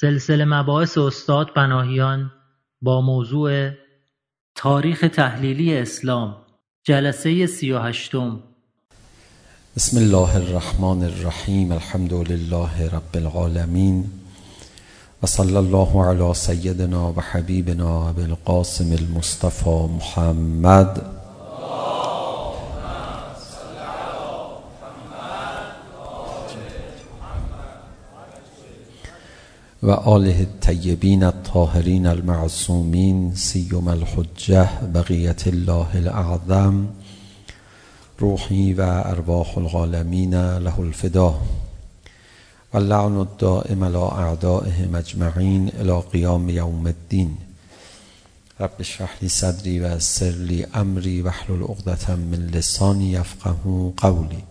[0.00, 2.30] سلسله مباحث استاد بناهیان
[2.82, 3.70] با موضوع
[4.54, 6.36] تاریخ تحلیلی اسلام
[6.84, 8.16] جلسه 38
[9.76, 14.04] بسم الله الرحمن الرحیم الحمد لله رب العالمین
[15.22, 21.19] وصلى الله على سيدنا وحبيبنا أبي القاسم المصطفى محمد.
[29.82, 36.86] وآله الطيبين الطاهرين المعصومين سيما الحجة بقية الله الأعظم
[38.20, 41.42] روحي وأرواح الغالمين له الفداء
[42.74, 47.36] واللعن الدائم على أعدائهم مجمعين إلى قيام يوم الدين
[48.60, 54.49] رب اشرح لي صدري ويسر لي أمري واحلل عقدة من لساني يفقه قولي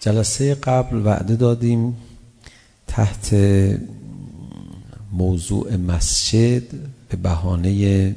[0.00, 1.96] جلسه قبل وعده دادیم
[2.86, 3.34] تحت
[5.12, 6.62] موضوع مسجد
[7.08, 8.16] به بهانه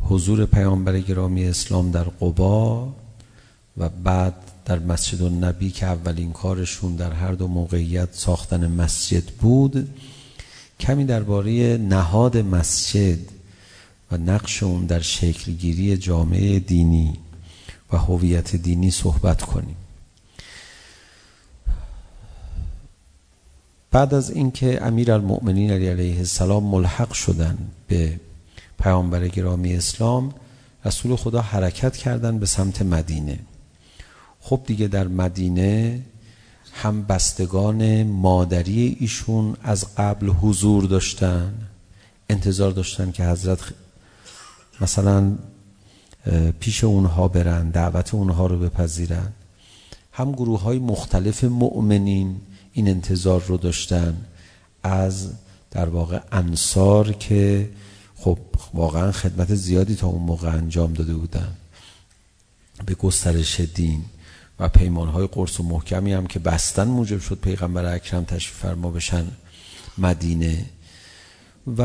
[0.00, 2.88] حضور پیامبر گرامی اسلام در قبا
[3.78, 9.88] و بعد در مسجد النبی که اولین کارشون در هر دو موقعیت ساختن مسجد بود
[10.80, 13.18] کمی درباره نهاد مسجد
[14.12, 17.18] و نقش اون در شکلگیری جامعه دینی
[17.92, 19.76] و هویت دینی صحبت کنیم.
[23.96, 27.58] بعد از اینکه امیرالمؤمنین علی علیه السلام ملحق شدن
[27.88, 28.20] به
[28.82, 30.34] پیامبر گرامی اسلام
[30.84, 33.38] رسول خدا حرکت کردن به سمت مدینه
[34.40, 36.02] خب دیگه در مدینه
[36.72, 41.54] هم بستگان مادری ایشون از قبل حضور داشتن
[42.28, 43.60] انتظار داشتن که حضرت
[44.80, 45.32] مثلا
[46.60, 49.32] پیش اونها برن دعوت اونها رو بپذیرن
[50.12, 52.36] هم گروه های مختلف مؤمنین
[52.76, 54.16] این انتظار رو داشتن
[54.82, 55.32] از
[55.70, 57.70] در واقع انصار که
[58.16, 58.38] خب
[58.74, 61.52] واقعا خدمت زیادی تا اون موقع انجام داده بودن.
[62.86, 64.04] به گسترش دین
[64.58, 69.26] و پیمانهای قرص و محکمی هم که بستن موجب شد پیغمبر اکرم تشریف فرما بشن
[69.98, 70.66] مدینه.
[71.78, 71.82] و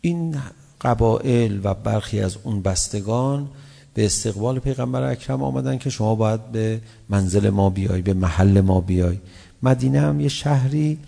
[0.00, 0.40] این
[0.80, 3.48] قبائل و برخی از اون بستگان
[3.94, 8.80] به استقبال پیغمبر اکرم آمدن که شما باید به منزل ما بیای به محل ما
[8.80, 9.18] بیای.
[9.62, 10.98] مدینه هم یه شهری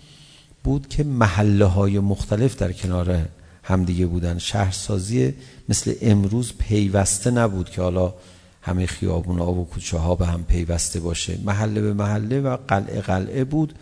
[0.63, 3.19] بود که محله های مختلف در کنار
[3.63, 4.37] هم دیگه بودن.
[4.37, 5.33] شهرسازی
[5.69, 8.13] مثل امروز پیوسته نبود که حالا
[8.61, 11.37] همه خیابون ها و کوچه ها به هم پیوسته باشه.
[11.45, 13.73] محله به محله و قلعه قلعه بود.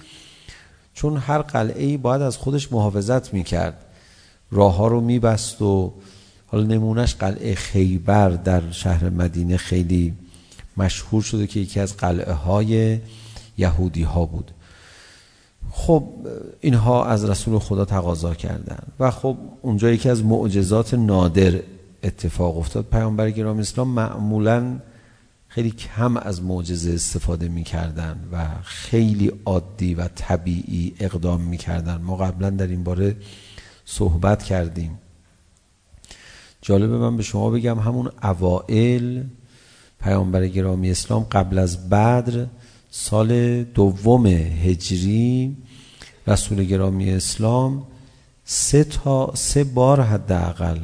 [0.93, 3.85] چون هر قلعه ای باید از خودش محافظت میکرد.
[4.51, 5.93] راه ها رو میبست و
[6.51, 10.13] حالا نمونهش قلعه خیبر در شهر مدینه خیلی
[10.77, 12.99] مشهور شده که یکی از قلعه های
[13.57, 14.51] یهودی ها بود
[15.71, 16.07] خب
[16.61, 21.59] اینها از رسول خدا تقاضا کردن و خب اونجا یکی از معجزات نادر
[22.03, 24.79] اتفاق افتاد پیامبر گرام اسلام معمولا
[25.47, 32.49] خیلی کم از معجزه استفاده می‌کردن و خیلی عادی و طبیعی اقدام می‌کردن ما قبلا
[32.49, 33.15] در این باره
[33.85, 34.99] صحبت کردیم
[36.61, 39.23] جالبه من به شما بگم همون اوائل
[40.03, 42.45] پیامبر گرامی اسلام قبل از بدر
[42.91, 45.57] سال دوم هجری
[46.27, 47.83] رسول گرامی اسلام
[48.45, 50.77] سه تا سه بار حداقل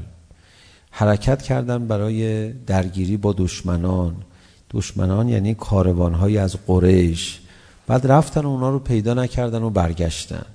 [0.92, 4.16] حرکت کردن برای درگیری با دشمنان.
[4.72, 7.40] دشمنان یعنی کاروانهایی از قریش.
[7.88, 10.46] بعد رفتن و اونا رو پیدا نکردن و برگشتن.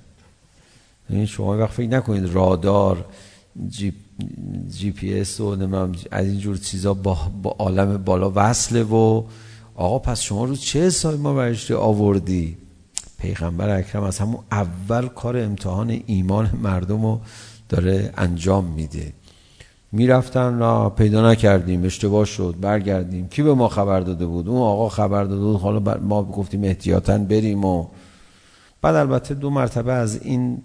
[1.09, 3.05] یعنی شما وقت فکر نکنید رادار
[3.69, 3.93] جیپ
[4.69, 5.57] جی پی اس و
[6.11, 9.23] از این جور چیزا با, با عالم بالا وصله و
[9.75, 12.57] آقا پس شما رو چه حسابی ما برش آوردی
[13.19, 17.19] پیغمبر اکرم از همون اول کار امتحان ایمان مردم رو
[17.69, 19.13] داره انجام میده
[19.91, 24.89] میرفتن را پیدا نکردیم اشتباه شد برگردیم کی به ما خبر داده بود اون آقا
[24.89, 27.87] خبر داده بود حالا ما گفتیم احتیاطاً بریم و
[28.81, 30.61] بعد البته دو مرتبه از این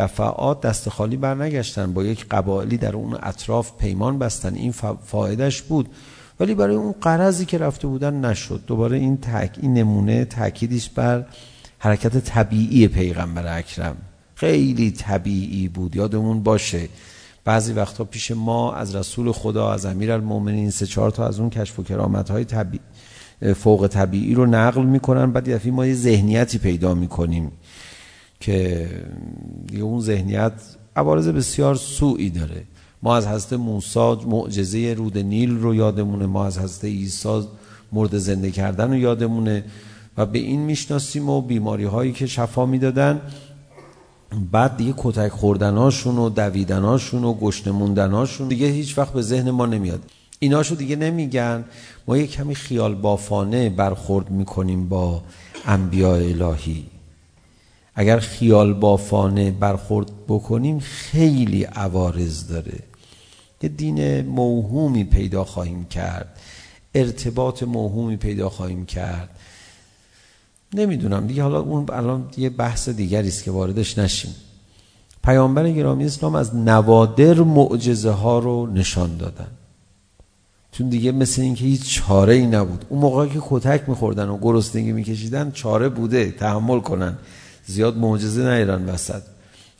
[0.00, 4.54] دفعات دست خالی برنگشتن با یک قبائلی در اون اطراف پیمان بستن.
[4.54, 4.74] این
[5.04, 5.88] فایدهش بود.
[6.40, 8.60] ولی برای اون قرضی که رفته بودن نشد.
[8.66, 11.24] دوباره این تک این نمونه تاکیدش بر
[11.78, 13.96] حرکت طبیعی پیغمبر اکرم.
[14.34, 15.96] خیلی طبیعی بود.
[15.96, 16.88] یادمون باشه.
[17.44, 21.78] بعضی وقتا پیش ما از رسول خدا از امیرالمومنین سه چهار تا از اون کشف
[21.78, 22.82] و کرامت های طبیعی
[23.56, 25.32] فوق طبیعی رو نقل میکنن.
[25.32, 27.52] بعد یه ما یه ذهنیتی پیدا میکنیم.
[28.40, 28.88] که
[29.72, 30.52] یه اون ذهنیت
[30.96, 32.62] عوارض بسیار سوئی داره.
[33.02, 37.42] ما از حضرت موسی معجزه رود نیل رو یادمونه ما از حضرت عیسی
[37.92, 39.64] مرد زنده کردن رو یادمونه
[40.16, 43.20] و به این میشناسیم و بیماری هایی که شفا میدادن.
[44.52, 49.66] بعد دیگه کتک خوردناشون و دویدناشون و گشنه موندناشون دیگه هیچ وقت به ذهن ما
[49.66, 50.00] نمیاد.
[50.38, 51.64] ایناشو دیگه نمیگن.
[52.08, 55.22] ما یه کمی خیال بافانه برخورد میکنیم با
[55.66, 56.89] انبیاء الهی.
[57.94, 62.78] اگر خیال بافانه برخورد بکنیم خیلی عوارض داره
[63.62, 66.36] یه دین موهومی پیدا خواهیم کرد
[66.94, 69.28] ارتباط موهومی پیدا خواهیم کرد.
[70.74, 74.34] نمیدونم دیگه حالا اون الان یه بحث دیگری است که واردش نشیم.
[75.24, 79.48] پیامبر گرامی اسلام از نوادر معجزه ها رو نشان دادن.
[80.72, 82.84] چون دیگه مثل اینکه هیچ چاره ای نبود.
[82.88, 87.18] اون موقع که کتک میخوردن و گرسنگی میکشیدن چاره بوده تحمل کنن.
[87.70, 89.22] زیاد معجزه نیران وسط.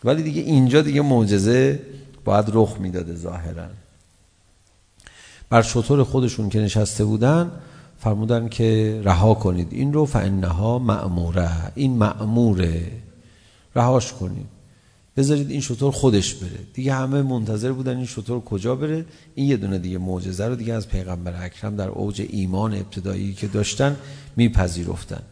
[0.04, 1.80] ولی دیگه اینجا دیگه معجزه
[2.24, 3.66] باید رخ میداده ظاهرا.
[5.50, 7.50] بر شطور خودشون که نشسته بودن
[7.98, 9.68] فرمودن که رها کنید.
[9.70, 11.50] این رو فانها مأموره.
[11.74, 12.92] این مأموره.
[13.76, 14.46] رهاش کنید.
[15.16, 16.58] بذارید این شطور خودش بره.
[16.74, 19.04] دیگه همه منتظر بودن این شطور کجا بره.
[19.34, 23.48] این یه دونه دیگه معجزه رو دیگه از پیغمبر اکرم در اوج ایمان ابتدایی که
[23.48, 23.96] داشتن
[24.36, 25.22] میپذیرفتن.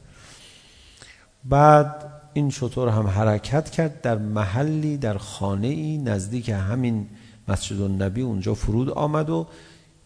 [1.44, 7.06] بعد این شطور هم حرکت کرد در محلی در خانه ای نزدیک همین
[7.48, 9.46] مسجد النبی اونجا فرود آمد و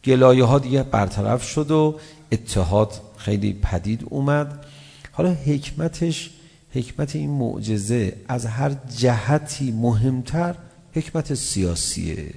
[0.04, 1.98] گلایه ها دیگه برطرف شد و
[2.32, 4.66] اتحاد خیلی پدید اومد.
[5.12, 6.30] حالا حکمتش
[6.70, 10.54] حکمت این معجزه از هر جهتی مهمتر
[10.92, 12.34] حکمت سیاسیه.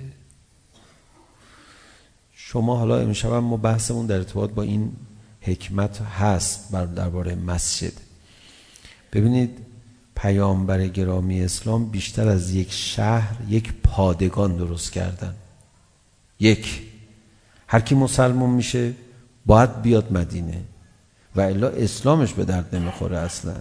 [2.34, 4.92] شما حالا امشب ما بحثمون در ارتباط با این
[5.42, 7.94] حکمت هست بر درباره مسجد.
[9.14, 9.75] ببینید
[10.16, 15.36] پیامبر گرامی اسلام بیشتر از یک شهر یک پادگان درست کردن.
[16.40, 16.82] یک.
[17.68, 18.94] هر کی مسلمان میشه
[19.46, 20.62] باید بیاد مدینه.
[21.36, 23.56] و الا اسلامش به درد نمیخوره اصلا.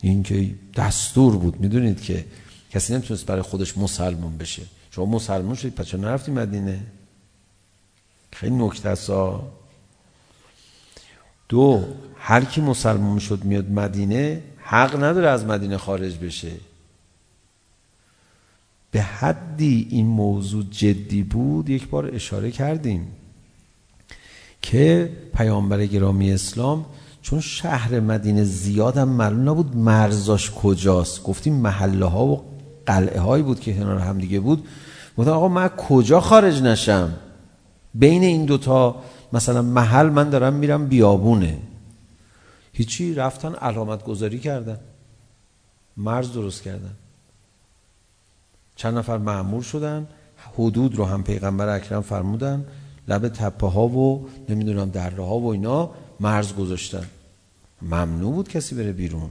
[0.00, 1.60] این که دستور بود.
[1.60, 2.24] میدونید که
[2.70, 4.62] کسی نمیتونست برای خودش مسلمان بشه.
[4.90, 6.86] شما مسلمان شدید پس چرا نرفتی مدینه؟
[8.32, 9.10] خیلی نکته است.
[11.48, 11.84] دو.
[12.16, 14.42] هر کی مسلمان شد میاد مدینه
[14.72, 16.52] حق نداره از مدینه خارج بشه.
[18.90, 23.06] به حدی این موضوع جدی بود یک بار اشاره کردیم
[24.62, 26.84] که پیامبر گرامی اسلام
[27.22, 31.22] چون شهر مدینه زیاد هم معلوم نبود مرزاش کجاست.
[31.22, 32.42] گفتیم محله ها و
[32.86, 34.68] قلعه هایی بود که کنار هم دیگه بود.
[35.18, 37.12] گفتم آقا من کجا خارج نشم؟
[37.94, 39.02] بین این دوتا
[39.32, 41.58] مثلا محل من دارم میرم بیابونه.
[42.72, 44.78] هیچی رفتن علامت گذاری کردن.
[45.96, 46.94] مرز درست کردن.
[48.76, 50.06] چند نفر معمور شدن
[50.54, 52.66] حدود رو هم پیغمبر اکرم فرمودن
[53.08, 55.90] لب تپه ها و نمیدونم دره ها و اینا
[56.20, 57.06] مرز گذاشتن.
[57.82, 59.30] ممنوع بود کسی بره بیرون.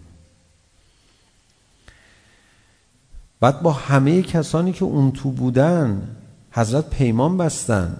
[3.39, 6.15] بعد با همه کسانی که اون تو بودن
[6.51, 7.97] حضرت پیمان بستن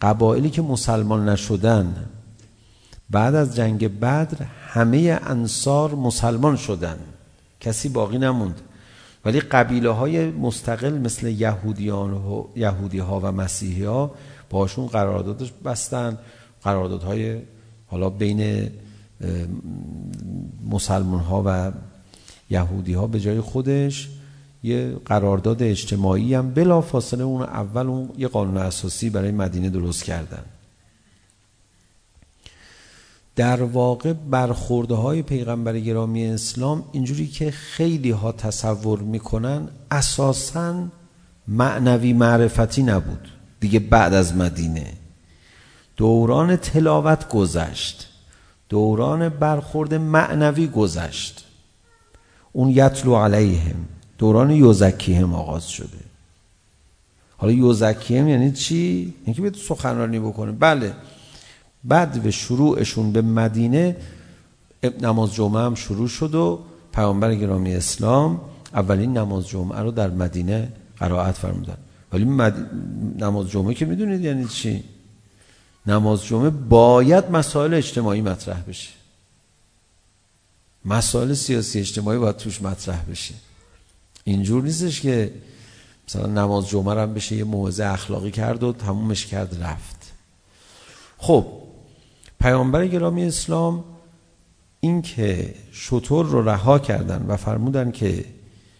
[0.00, 2.10] قبائلی که مسلمان نشدن.
[3.12, 6.98] بعد از جنگ بدر همه انصار مسلمان شدن.
[7.60, 8.60] کسی باقی نموند.
[9.24, 14.14] ولی قبیله های مستقل مثل یهودیان و یهودی ها و مسیحی ها
[14.50, 16.18] باشون قرارداد بستن.
[16.62, 17.38] قراردادهای
[17.86, 18.70] حالا بین
[20.70, 21.72] مسلمان ها و
[22.50, 24.08] یهودی ها به جای خودش
[24.62, 30.04] یه قرارداد اجتماعی هم بلا فاصله اون اول اون یه قانون اساسی برای مدینه درست
[30.04, 30.44] کردن.
[33.36, 40.84] در واقع برخورده های پیغمبر گرامی اسلام اینجوری که خیلی ها تصور میکنن اساسا
[41.48, 43.28] معنوی معرفتی نبود.
[43.60, 44.92] دیگه بعد از مدینه.
[45.96, 48.08] دوران تلاوت گذشت.
[48.68, 51.44] دوران برخورد معنوی گذشت.
[52.52, 53.74] اون یتلو علیهم.
[54.18, 55.98] دوران یوزکیهم آغاز شده.
[57.36, 60.52] حالا یوزکیهم یعنی چی؟ اینکه که بهت سخنرانی بکنه.
[60.52, 60.94] بله.
[61.84, 63.96] بعد به شروعشون به مدینه
[65.00, 66.60] نماز جمعه هم شروع شد و
[66.92, 68.40] پیامبر گرامی اسلام
[68.74, 71.76] اولین نماز جمعه رو در مدینه قرائت فرمودن.
[72.12, 72.70] ولی مد...
[73.18, 74.84] نماز جمعه که میدونید یعنی چی؟
[75.86, 78.90] نماز جمعه باید مسائل اجتماعی مطرح بشه.
[80.84, 83.34] مسائل سیاسی اجتماعی باید توش مطرح بشه.
[84.24, 85.32] اینجور نیستش که
[86.08, 90.12] مثلا نماز جمعه رو هم بشه یه موعظه اخلاقی کرد و تمومش کرد رفت.
[91.18, 91.61] خب
[92.42, 93.84] پیامبر گرامی اسلام
[94.80, 98.24] این که شطور رو رها کردن و فرمودن که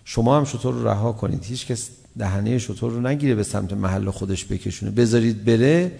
[0.04, 4.10] شما هم شطور رو رها کنید هیچ کس دهنه شطور رو نگیره به سمت محل
[4.10, 5.92] خودش بکشونه بذارید بره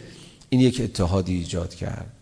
[0.51, 2.13] این یک اتحادی ایجاد کرد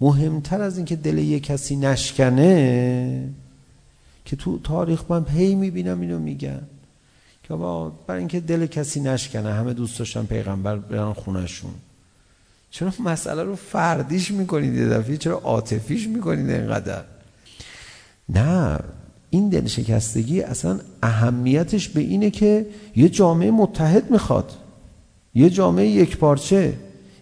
[0.00, 3.28] مهمتر از این که دل یک کسی نشکنه
[4.24, 6.62] که تو تاریخ من پی میبینم اینو میگن
[7.42, 11.70] که با برای اینکه دل کسی نشکنه همه دوست داشتن پیغمبر برن خونهشون
[12.70, 17.04] چرا مسئله رو فردیش میکنید یه دفعه چرا عاطفیش میکنید اینقدر؟
[18.28, 18.78] نه
[19.30, 24.52] این دل شکستگی اصلا اهمیتش به اینه که یه جامعه متحد میخواد.
[25.34, 26.74] یه جامعه یک پارچه.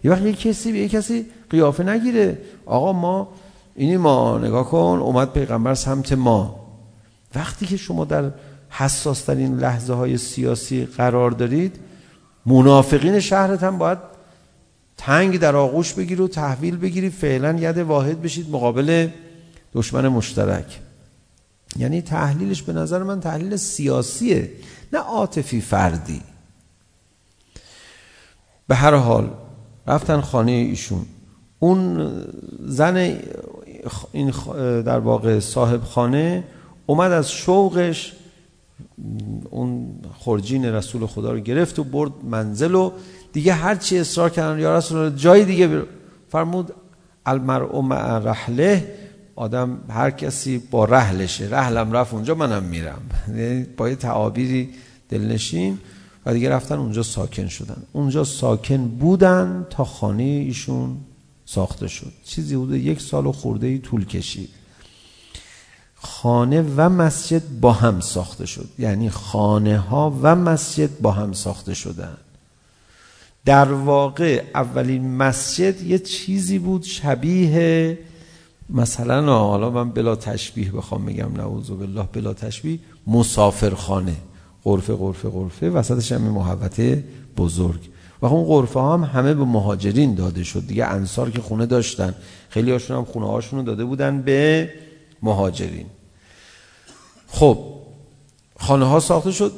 [0.03, 2.37] یه وقت یه کسی به یه کسی قیافه نگیره.
[2.65, 3.29] آقا ما
[3.75, 6.65] اینی ما نگاه کن اومد پیغمبر سمت ما.
[7.35, 8.31] وقتی که شما در
[8.69, 11.79] حساس ترین لحظه های سیاسی قرار دارید
[12.45, 14.14] منافقین شهرت هم باید
[14.97, 19.07] تنگ در آغوش بگیر و تحویل بگیری فعلا ید واحد بشید مقابل
[19.73, 20.79] دشمن مشترک.
[21.77, 24.51] یعنی تحلیلش به نظر من تحلیل سیاسیه
[24.93, 26.21] نه عاطفی فردی.
[28.67, 29.29] به هر حال
[29.87, 31.05] رفتن خانه ایشون.
[31.59, 32.11] اون
[32.65, 33.19] زن
[34.11, 34.33] این
[34.81, 36.43] در واقع صاحب خانه
[36.85, 38.13] اومد از شوقش
[39.49, 42.91] اون خرجین رسول خدا رو گرفت و برد منزل و
[43.35, 45.83] دیگه هر چی اصرار کردن یا رسول الله جای دیگه
[46.29, 46.73] فرمود
[47.25, 48.95] المرء مع رحله.
[49.35, 51.47] آدم هر کسی با رحلشه.
[51.51, 53.01] رحلم رفت اونجا منم میرم.
[53.77, 54.69] با یه تعابیری
[55.09, 55.79] دلنشین.
[56.25, 57.83] و دیگه رفتن اونجا ساکن شدن.
[57.91, 60.97] اونجا ساکن بودن تا خانه ایشون
[61.45, 62.13] ساخته شد.
[62.25, 64.49] چیزی حدود یک سال و خورده ای طول کشید.
[65.95, 68.69] خانه و مسجد با هم ساخته شد.
[68.79, 72.17] یعنی خانه ها و مسجد با هم ساخته شدن.
[73.45, 77.97] در واقع اولین مسجد یه چیزی بود شبیه
[78.69, 84.15] مثلا حالا من بلا تشبیه بخوام بگم نعوذ بالله بلا تشبیه مسافرخانه.
[84.63, 87.03] غرفه غرفه غرفه وسطش هم محوطه
[87.37, 87.79] بزرگ.
[88.21, 90.67] و اون غرفه هم همه به مهاجرین داده شد.
[90.67, 92.15] دیگه انصار که خونه داشتن.
[92.49, 94.69] خیلی هاشون هم خونه هاشون رو داده بودن به
[95.21, 95.85] مهاجرین.
[97.27, 97.57] خب
[98.59, 99.51] خانه ها ساخته شد.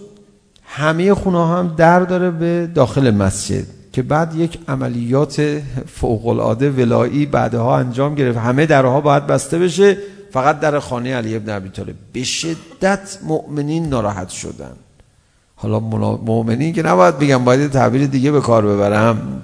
[0.64, 3.77] همه خونه ها هم در داره به داخل مسجد.
[3.98, 8.38] که بعد یک عملیات فوق العاده ولایی بعدها انجام گرفت.
[8.38, 9.98] همه درها باید بسته بشه.
[10.32, 11.96] فقط در خانه علی ابن ابی طالب.
[12.14, 14.72] به شدت مؤمنین ناراحت شدن.
[15.56, 19.44] حالا مؤمنین که نباید بگم باید تعبیر دیگه به کار ببرم.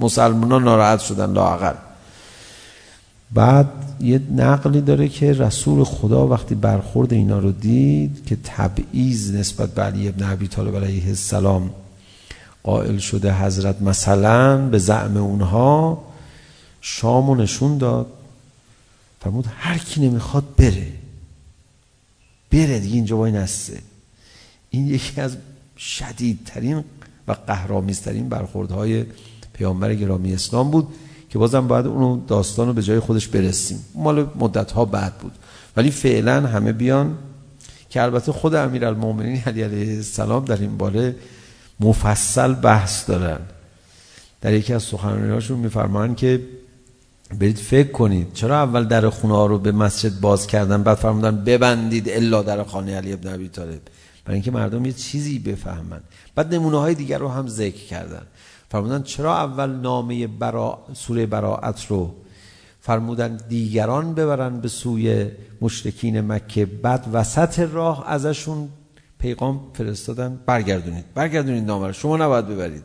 [0.00, 1.74] مسلمانان ناراحت شدن لااقل.
[3.34, 3.66] بعد
[4.00, 9.82] یه نقلی داره که رسول خدا وقتی برخورد اینا رو دید که تبعیض نسبت به
[9.82, 11.70] علی ابن ابی طالب علیه السلام
[12.62, 16.04] قائل شده حضرت مثلا به زعم اونها
[16.80, 18.06] شامو نشون داد.
[19.20, 20.92] فرمود هر کی نمیخواد بره.
[22.52, 23.78] بره دیگه اینجا وای نسته.
[24.70, 25.36] این یکی از
[25.76, 26.84] شدیدترین
[27.28, 29.04] و قهرامیزترین برخوردهای
[29.52, 30.88] پیامبر گرامی اسلام بود
[31.30, 33.84] که بازم باید اون داستان رو به جای خودش برسیم.
[33.94, 35.32] مال مدت ها بعد بود.
[35.76, 37.18] ولی فعلا همه بیان
[37.90, 41.14] که البته خود امیرالمومنین علی علیه السلام در این باره
[41.82, 43.38] مفصل بحث دارن
[44.40, 46.40] در یکی از سخنرانی‌هاشون می‌فرمان که
[47.40, 51.44] برید فکر کنید چرا اول در خونه ها رو به مسجد باز کردن بعد فرمودن
[51.44, 53.80] ببندید الا در خانه علی ابن ابی طالب
[54.24, 56.00] برای اینکه مردم یه چیزی بفهمن
[56.34, 58.22] بعد نمونه های دیگر رو هم ذکر کردن
[58.70, 62.14] فرمودن چرا اول نامه برا سوره براعت رو
[62.80, 68.68] فرمودن دیگران ببرن به سوی مشرکین مکه بعد وسط راه ازشون
[69.22, 72.82] پیغام فرستادن برگردونید برگردونید نامه رو شما نباید ببرید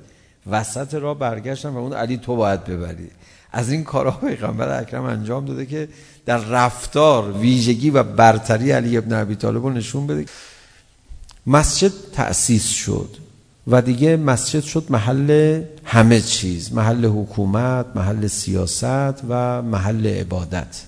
[0.50, 3.12] وسط را برگشتن و اون علی تو باید ببرید
[3.52, 5.90] از این کارها پیغمبر اکرم انجام داده که
[6.26, 10.26] در رفتار ویژگی و برتری علی ابن ابی طالب رو نشون بده
[11.48, 13.10] مسجد تأسیس شد
[13.68, 20.84] و دیگه مسجد شد محل همه چیز محل حکومت محل سیاست و محل عبادت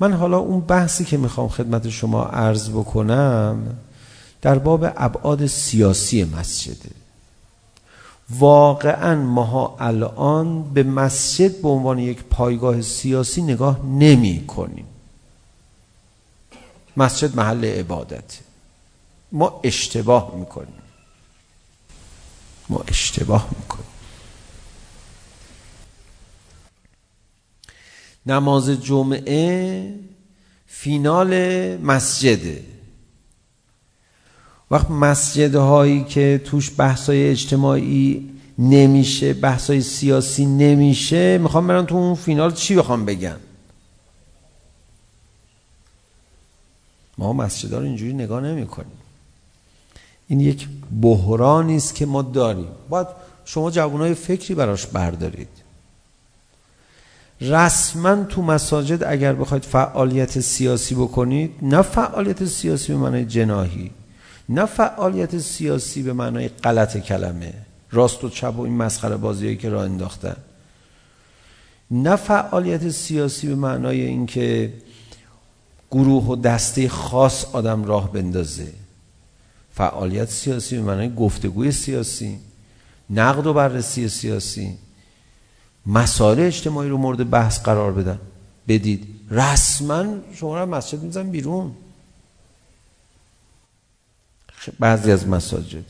[0.00, 3.76] من حالا اون بحثی که میخوام خدمت شما عرض بکنم
[4.42, 6.90] در باب ابعاد سیاسی مسجده
[8.30, 14.86] واقعا ماها الان به مسجد به عنوان یک پایگاه سیاسی نگاه نمی کنیم.
[16.96, 18.38] مسجد محل عبادت.
[19.32, 20.82] ما اشتباه میکنیم.
[22.68, 23.86] ما اشتباه میکنیم.
[28.26, 29.94] نماز جمعه
[30.66, 31.34] فینال
[31.76, 32.64] مسجده
[34.70, 42.52] وقت مسجدهایی که توش بحثای اجتماعی نمیشه بحثای سیاسی نمیشه میخوام برن تو اون فینال
[42.52, 43.36] چی بخوام بگن
[47.18, 48.92] ما مسجدها رو اینجوری نگاه نمی کنیم
[50.28, 50.68] این یک
[51.02, 53.06] بحرانی است که ما داریم باید
[53.44, 55.48] شما جوانای فکری براش بردارید
[57.40, 63.90] رسما تو مساجد اگر بخواید فعالیت سیاسی بکنید نه فعالیت سیاسی به معنی جناحی
[64.50, 67.54] نه فعالیت سیاسی به معنای غلط کلمه
[67.92, 70.36] راست و چپ و این مسخره بازیایی که راه انداختن
[71.90, 74.72] نه فعالیت سیاسی به معنای اینکه
[75.90, 78.72] گروه و دسته خاص آدم راه بندازه
[79.74, 82.38] فعالیت سیاسی به معنای گفتگوی سیاسی
[83.10, 84.78] نقد و بررسی سیاسی
[85.86, 88.18] مسائل اجتماعی رو مورد بحث قرار بدن
[88.68, 90.04] بدید رسما
[90.34, 91.72] شما را مسجد میزن بیرون
[94.78, 95.84] بعضی از مساجد.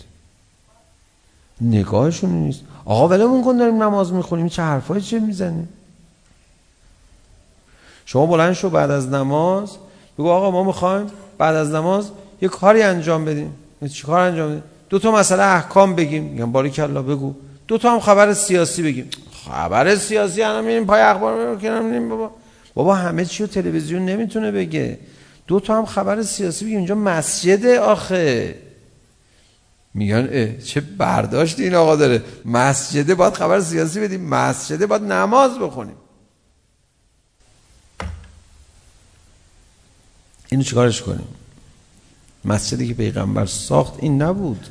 [1.60, 2.60] نگاهشون نیست.
[2.84, 5.68] آقا ولمون کن داریم نماز میخونیم چه حرفایی چه میزنیم؟
[8.06, 9.76] شما بلند شو بعد از نماز.
[10.18, 11.06] بگو آقا ما میخوایم
[11.38, 12.10] بعد از نماز
[12.42, 13.54] یه کاری انجام بدیم.
[13.92, 16.24] چی کار انجام بدیم؟ دو تا مسئله احکام بگیم.
[16.24, 17.34] میگم بارک الله بگو.
[17.68, 19.10] دو تا هم خبر سیاسی بگیم.
[19.44, 22.30] خبر سیاسی الان میریم پای اخبار میریم بابا.
[22.74, 24.98] بابا همه چی رو تلویزیون نمیتونه بگه.
[25.50, 26.76] دو تا هم خبر سیاسی بگیم.
[26.76, 28.54] اونجا مسجد آخه.
[29.94, 32.22] میگن اه چه برداشت این آقا داره.
[32.44, 34.20] مسجده باید خبر سیاسی بدیم.
[34.20, 35.94] مسجده باید نماز بخونیم.
[40.48, 41.28] اینو چیکارش کنیم؟
[42.44, 44.66] مسجدی که پیغمبر ساخت این نبود.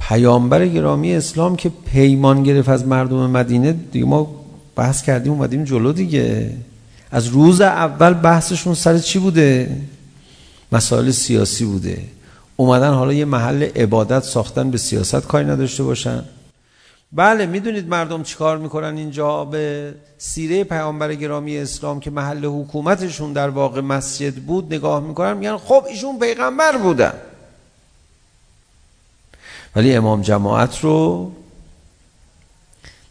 [0.00, 4.44] پیامبر گرامی اسلام که پیمان گرفت از مردم مدینه دیگه ما
[4.76, 6.56] بحث کردیم اومدیم جلو دیگه.
[7.10, 9.76] از روز اول بحثشون سر چی بوده؟
[10.72, 12.04] مسائل سیاسی بوده.
[12.56, 16.24] اومدن حالا یه محل عبادت ساختن به سیاست کاری نداشته باشن.
[17.12, 23.48] بله میدونید مردم چیکار میکنن اینجا؟ به سیره پیامبر گرامی اسلام که محل حکومتشون در
[23.48, 27.12] واقع مسجد بود نگاه میکنن میگن خب ایشون پیغمبر بودن.
[29.76, 31.32] ولی امام جماعت رو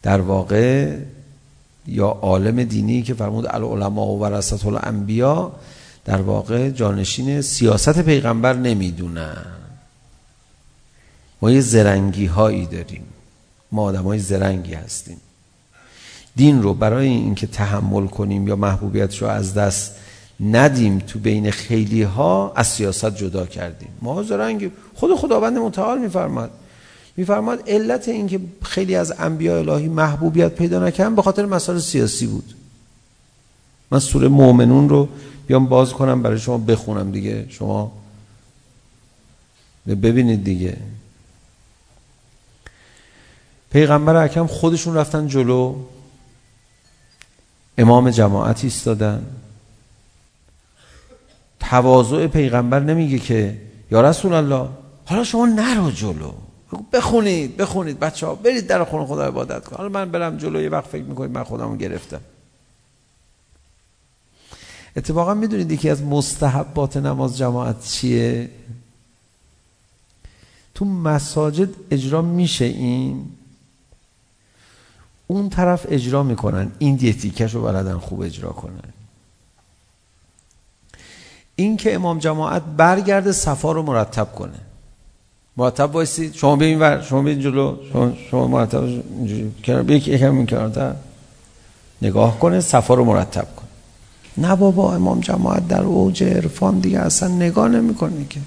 [0.03, 0.95] در واقع
[1.87, 5.51] یا عالم دینی که فرمود العلماء و ورثت الانبیا
[6.05, 9.45] در واقع جانشین سیاست پیغمبر نمیدونن.
[11.41, 13.03] ما یه زرنگی هایی داریم.
[13.71, 15.17] ما آدم های زرنگی هستیم.
[16.35, 19.91] دین رو برای اینکه تحمل کنیم یا محبوبیت رو از دست
[20.39, 23.89] ندیم تو بین خیلی ها از سیاست جدا کردیم.
[24.01, 26.51] ما زرنگی خود خداوند متعال میفرماد.
[27.17, 32.55] میفرماد علت اینکه خیلی از انبیاء الهی محبوبیت پیدا نکردن به خاطر مسائل سیاسی بود.
[33.91, 35.09] من سوره مؤمنون رو
[35.47, 37.45] بیام باز کنم برای شما بخونم دیگه.
[37.49, 37.91] شما
[39.87, 40.77] ببینید دیگه.
[43.71, 45.75] پیغمبر اکرم خودشون رفتن جلو.
[47.77, 49.25] امام جماعت ایستادن.
[51.59, 54.69] تواضع پیغمبر نمیگه که یا رسول الله
[55.05, 56.33] حالا شما نرو جلو.
[56.93, 60.69] بخونید بخونید بچه ها برید در خونه خدا عبادت کن حالا من برم جلو یه
[60.69, 62.21] وقت فکر میکنید من خودمو گرفتم
[64.95, 68.49] اتفاقا میدونید یکی از مستحبات نماز جماعت چیه
[70.75, 73.31] تو مساجد اجرا میشه این
[75.27, 78.93] اون طرف اجرا میکنن این دیتیکش رو بلدن خوب اجرا کنن
[81.55, 84.59] این که امام جماعت برگرده صفا رو مرتب کنه
[85.57, 90.37] مرتب بایستی شما به ور شما به جلو شما, شما مرتب اینجوری کرد یک یکم
[90.37, 90.95] این کرده
[92.01, 93.67] نگاه کنه صفا رو مرتب کن
[94.37, 98.39] نه بابا امام جماعت در اوج عرفان دیگه اصلا نگاه نمیکنه که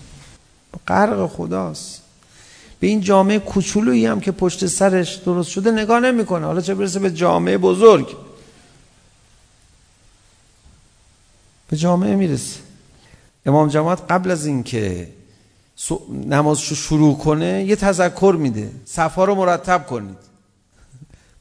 [0.88, 2.02] غرق خداست
[2.80, 6.98] به این جامعه کوچولویی هم که پشت سرش درست شده نگاه نمیکنه حالا چه برسه
[6.98, 8.16] به جامعه بزرگ
[11.70, 12.60] به جامعه میرسه
[13.46, 15.08] امام جماعت قبل از اینکه
[16.10, 20.18] نماز رو شروع کنه یه تذکر میده صفا رو مرتب کنید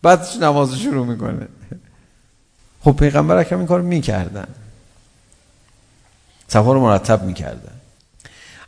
[0.02, 1.48] بعدش نماز شروع میکنه
[2.84, 4.48] خب پیغمبر اکرم این کار میکردن
[6.48, 7.82] صفا رو مرتب میکردن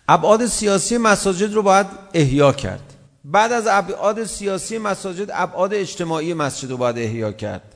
[0.08, 2.94] ابعاد سیاسی مساجد رو باید احیا کرد
[3.26, 7.76] بعد از ابعاد سیاسی مساجد ابعاد اجتماعی مسجد رو باید احیا کرد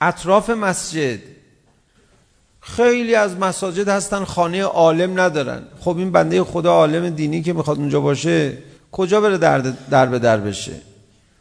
[0.00, 1.37] اطراف مسجد
[2.76, 5.62] خیلی از مساجد هستن خانه عالم ندارن.
[5.80, 8.52] خب این بنده خدا عالم دینی که میخواد اونجا باشه
[8.92, 9.58] کجا بره در
[9.90, 10.72] در به در بشه؟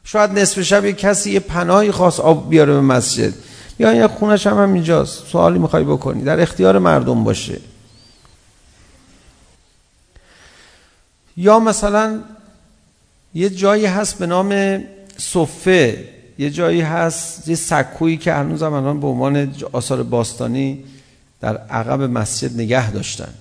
[0.04, 3.34] شاید نصف شب یه کسی یه پناهی خاص آب بیاره به مسجد.
[3.80, 5.28] یا یه خونش هم, هم اینجاست.
[5.28, 6.24] سوالی میخوای بکنی.
[6.24, 7.60] در اختیار مردم باشه.
[11.38, 12.20] یا مثلا
[13.34, 14.84] یه جایی هست به نام
[15.18, 16.08] صفه.
[16.38, 20.84] یه جایی هست یه سکویی که هنوز هم الان به عنوان آثار باستانی
[21.40, 23.34] در عقب مسجد نگه داشتن.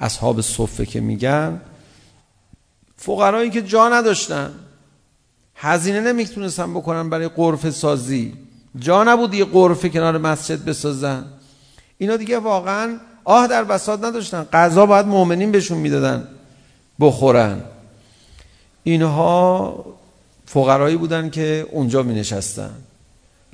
[0.00, 1.60] اصحاب صفه که میگن
[2.96, 4.50] فقرایی که جا نداشتن.
[5.56, 8.32] هزینه نمیتونستن بکنن برای قرفه سازی.
[8.78, 11.24] جا نبود یه قرفه کنار مسجد بسازن.
[11.98, 14.46] اینا دیگه واقعا آه در بساط نداشتن.
[14.52, 16.28] قضا باید مؤمنین بهشون میدادن
[17.00, 17.60] بخورن.
[18.82, 19.84] اینها
[20.46, 22.70] فقرایی بودن که اونجا می نشستن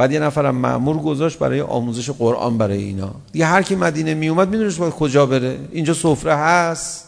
[0.00, 3.14] بعد یه نفرم مأمور گذاشت برای آموزش قرآن برای اینا.
[3.32, 5.58] دیگه هر کی مدینه می اومد میدونست باید کجا بره.
[5.72, 7.04] اینجا سفره هست.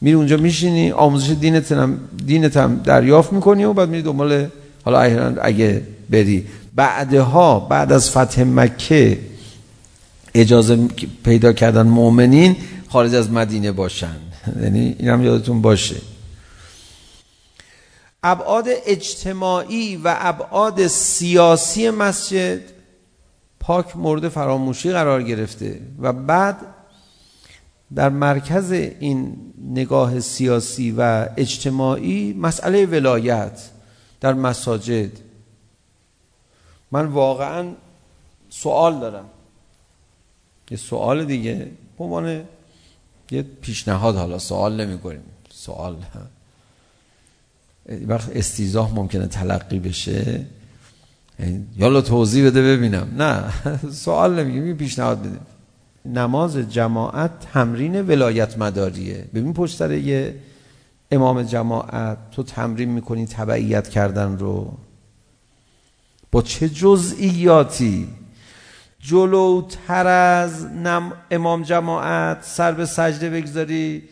[0.00, 4.46] میری اونجا میشینی آموزش دینت هم دینت هم دریافت میکنی و بعد میری دنبال
[4.84, 4.98] حالا
[5.42, 6.46] اگه بری.
[6.74, 9.18] بعدها بعد از فتح مکه
[10.34, 10.78] اجازه
[11.24, 12.56] پیدا کردن مؤمنین
[12.88, 14.16] خارج از مدینه باشن.
[14.62, 15.96] یعنی این هم یادتون باشه.
[18.22, 22.60] ابعاد اجتماعی و ابعاد سیاسی مسجد
[23.60, 26.56] پاک مورد فراموشی قرار گرفته و بعد
[27.94, 33.70] در مرکز این نگاه سیاسی و اجتماعی مسئله ولایت
[34.20, 35.10] در مساجد
[36.90, 37.72] من واقعا
[38.50, 39.24] سوال دارم
[40.70, 42.44] یه سوال دیگه به عنوان
[43.30, 46.39] یه پیشنهاد حالا سوال نمی کنیم سوال نه
[48.06, 50.46] وقت استیزاه ممکنه تلقی بشه
[51.76, 53.44] یالا توضیح بده ببینم نه
[53.92, 55.38] سوال نمیگیم یه پیشنهاد بده
[56.04, 60.34] نماز جماعت تمرین ولایت مداریه ببین پشت سر یه
[61.10, 64.72] امام جماعت تو تمرین میکنی تبعیت کردن رو
[66.32, 68.08] با چه جزئیاتی
[69.00, 74.02] جلوتر از نم امام جماعت سر به سجده بگذاری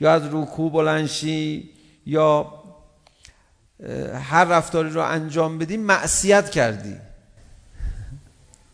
[0.00, 1.68] یا از رکوع بلنشی
[2.06, 2.63] یا
[4.30, 6.94] هر رفتاری رو انجام بدی معصیت کردی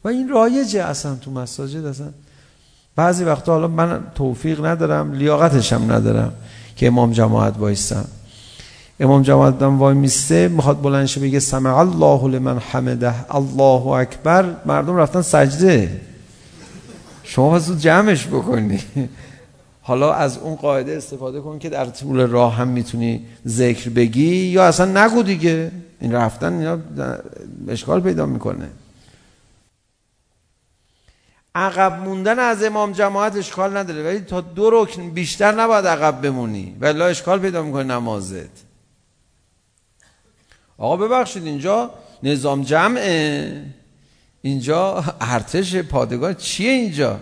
[0.05, 2.09] و این رایجه اصلا تو مساجد اصلا
[2.97, 6.33] بعضی وقتا حالا من توفیق ندارم لیاقتش هم ندارم
[6.77, 8.05] که امام جماعت وایستم
[9.01, 14.57] امام جماعت دم وای میسته میخواد بلند شه بگه سمع الله لمن حمده الله اکبر
[14.67, 16.01] مردم رفتن سجده
[17.23, 18.81] شما واسه جمعش بکنی
[19.83, 24.65] حالا از اون قاعده استفاده کن که در طول راه هم میتونی ذکر بگی یا
[24.67, 25.73] اصلا نگو دیگه.
[26.01, 26.79] این رفتن اینا
[27.69, 28.69] اشکال پیدا میکنه.
[31.55, 36.77] عقب موندن از امام جماعت اشکال نداره ولی تا دو رکن بیشتر نباید عقب بمونی.
[36.81, 38.51] ولی اشکال پیدا میکنه نمازت.
[40.79, 41.91] آقا ببخشید اینجا
[42.23, 43.65] نظام جمعه.
[44.43, 47.21] اینجا ارتش پادگان چیه اینجا؟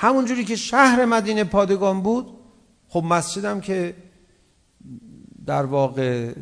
[0.00, 2.26] همونجوری که شهر مدینه پادگان بود
[2.88, 3.94] خب مسجدم که
[5.46, 6.32] در واقع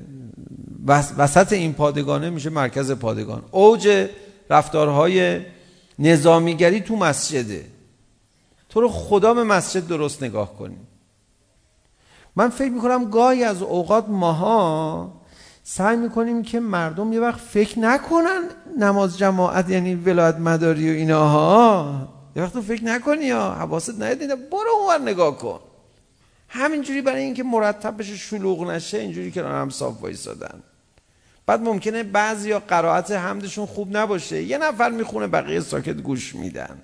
[1.19, 3.43] وسط این پادگانه میشه مرکز پادگان.
[3.51, 4.09] اوج
[4.51, 5.41] رفتارهای
[5.99, 7.65] نظامیگری تو مسجده.
[8.69, 10.77] تو رو خدا به مسجد درست نگاه کنی.
[12.37, 15.13] من فکر میکنم گاهی از اوقات ماها
[15.63, 18.43] سعی میکنیم که مردم یه وقت فکر نکنن
[18.79, 22.16] نماز جماعت یعنی ولایت مداری و ایناها.
[22.37, 25.61] یه وقت فکر نکنی یا حواست نیاد برو اونور نگاه کن
[26.49, 30.63] همینجوری برای اینکه مرتب بشه شلوغ نشه اینجوری که هم صاف وایسادن
[31.47, 36.79] بعد ممکنه بعضی یا قرائت حمدشون خوب نباشه یه نفر میخونه بقیه ساکت گوش میدن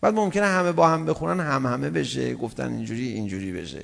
[0.00, 3.82] بعد ممکنه همه با هم بخونن هم همه بشه گفتن اینجوری اینجوری بشه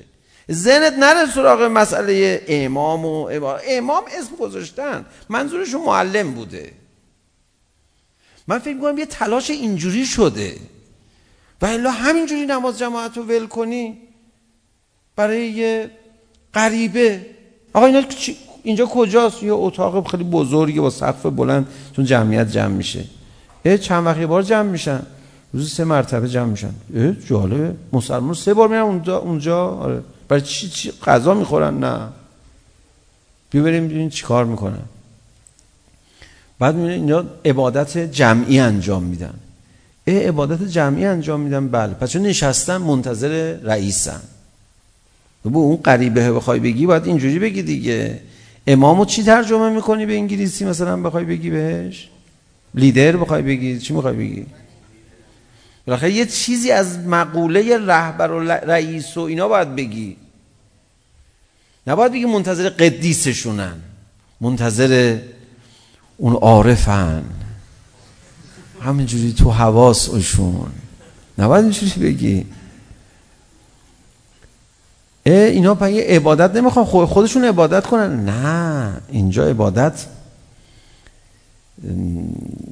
[0.51, 6.73] ذهنت نره سراغ مسئله امام و امام امام اسم گذاشتن منظورشون معلم بوده
[8.47, 10.55] من فکر می‌کنم یه تلاش اینجوری شده
[11.61, 13.97] و الا همینجوری نماز جماعت رو ول کنی.
[15.15, 15.91] برای یه
[16.53, 17.25] غریبه.
[17.73, 18.01] آقا اینا
[18.63, 23.05] اینجا کجاست؟ یه اتاق خیلی بزرگی با سقف بلند چون جمعیت جمع میشه.
[23.65, 25.01] اه چند وقت بار جمع میشن.
[25.53, 26.73] روز سه مرتبه جمع میشن.
[26.95, 27.75] اه جالبه.
[27.93, 29.67] مسلمان سه بار میرن اونجا اونجا.
[29.67, 30.03] آره.
[30.27, 32.07] برای چی چی غذا میخورن؟ نه.
[33.49, 34.85] بیا بریم ببینیم چیکار میکنن.
[36.59, 39.33] بعد میبینید اینا عبادت جمعی انجام میدن.
[40.07, 44.21] عبادت جمعی انجام میدم بله پس چون نشستم منتظر رئیسم
[45.43, 48.19] بو اون قریبه بخوای بگی باید اینجوری بگی دیگه
[48.67, 52.09] امامو چی ترجمه میکنی به انگلیسی مثلا بخوای بگی بهش
[52.75, 54.45] لیدر بخوای بگی چی میخوای بگی
[55.87, 60.17] بالاخره یه چیزی از مقوله رهبر و رئیس و اینا باید بگی
[61.87, 63.75] نباید بگی منتظر قدیسشونن
[64.41, 65.17] منتظر
[66.17, 67.23] اون عارفن
[68.81, 70.71] همینجوری تو حواس اشون
[71.37, 72.45] نباید اینجوری بگی؟
[75.25, 78.25] اینا پا یه عبادت نمیخوان خودشون عبادت کنن.
[78.25, 80.05] نه اینجا عبادت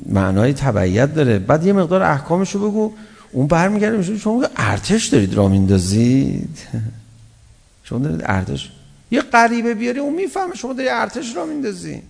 [0.05, 1.39] معنای تبعیت داره.
[1.39, 2.91] بعد یه مقدار احکامشو بگو.
[3.31, 6.57] اون برمیگرده میشه شما ارتش دارید را میندازید.
[7.83, 8.71] شما دارید ارتش.
[9.11, 12.03] یه قریبه بیاری اون میفهمه شما داری ارتش را میندازید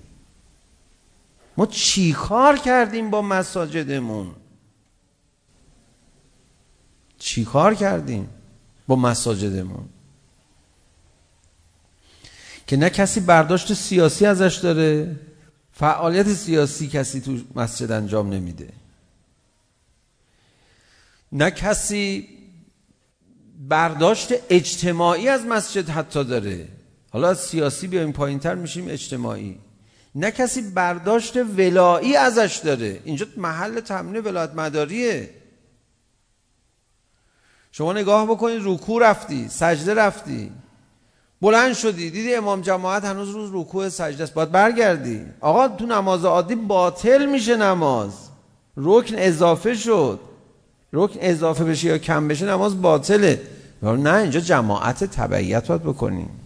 [1.59, 4.35] ما چی کار کردیم با مساجدمون
[7.17, 8.29] چی کار کردیم
[8.87, 9.89] با مساجدمون
[12.67, 15.15] که نه کسی برداشت سیاسی ازش داره
[15.71, 18.69] فعالیت سیاسی کسی تو مسجد انجام نمیده
[21.31, 22.27] نه کسی
[23.59, 26.67] برداشت اجتماعی از مسجد حتی داره
[27.11, 29.59] حالا از سیاسی بیایم پایینتر میشیم اجتماعی
[30.15, 33.01] نه کسی برداشت ولایی ازش داره.
[33.03, 35.29] اینجا محل تمنی ولایت مداریه.
[37.71, 40.51] شما نگاه بکنید رکوع رفتی سجده رفتی.
[41.41, 44.33] بلند شدی دیدی امام جماعت هنوز روز رکوع سجده است.
[44.33, 45.25] باید برگردی.
[45.39, 48.11] آقا تو نماز عادی باطل میشه نماز.
[48.77, 50.19] رکن اضافه شد.
[50.93, 53.41] رکن اضافه بشه یا کم بشه نماز باطله.
[53.81, 56.39] نه اینجا جماعت تبعیت باید بکنیم.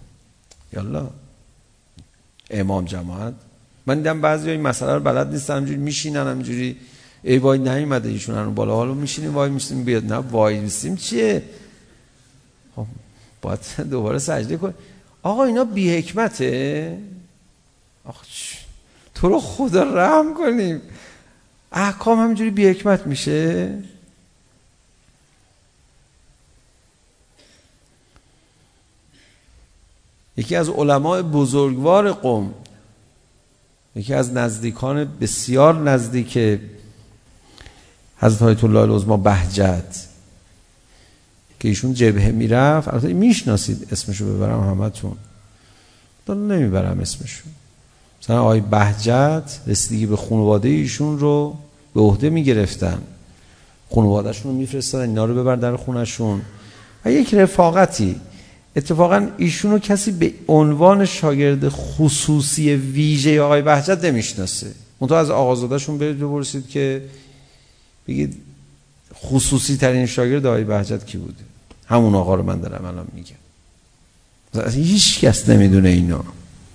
[0.73, 1.07] یالا.
[2.49, 3.33] امام جماعت.
[3.85, 6.77] من دیدم بعضی این مسئله رو بلد نیستن همجوری میشینن همجوری
[7.23, 8.75] ای وای نیومده ایشون هنوز بالا.
[8.75, 10.13] حالا میشینیم وای میشینیم بیاد.
[10.13, 11.43] نه وای میشینیم چیه؟
[12.75, 12.85] خب
[13.41, 14.73] باید دوباره سجده کن.
[15.23, 16.97] آقا اینا بی حکمته
[18.05, 18.23] آخ
[19.15, 20.81] تو رو خدا رحم کنیم.
[21.71, 23.73] احکام همجوری بی حکمت میشه؟
[30.37, 32.53] یکی از علمای بزرگوار قوم
[33.95, 36.59] یکی از نزدیکان بسیار نزدیک
[38.17, 40.07] حضرت آیت الله العظما بهجت
[41.59, 42.87] که ایشون جبهه میرفت.
[42.87, 45.15] البته میشناسید اسمشو ببرم همتون.
[46.25, 47.43] تا نمیبرم اسمشو.
[48.23, 51.57] مثلا آقای بهجت رسیدگی به خانواده ایشون رو
[51.93, 53.01] به عهده میگرفتن.
[53.95, 56.41] خانوادهشون رو میفرستادن اینا رو ببر در خونشون
[57.05, 58.21] و یک رفاقتی
[58.75, 64.67] اتفاقا ایشونو کسی به عنوان شاگرد خصوصی ویژه آقای بهجت نمیشناسه.
[64.99, 67.01] اون تو از آقازادهشون برید بپرسید که
[68.07, 68.35] بگید
[69.15, 71.43] خصوصی ترین شاگرد آقای بهجت کی بوده؟
[71.87, 73.35] همون آقا رو من دارم الان میگم.
[74.71, 76.23] هیچ کس نمیدونه اینا.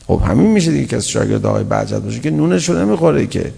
[0.07, 3.53] خب همین میشه دیگه کسی شاگرد آقای بهجت باشه که نونش رو نمیخوره که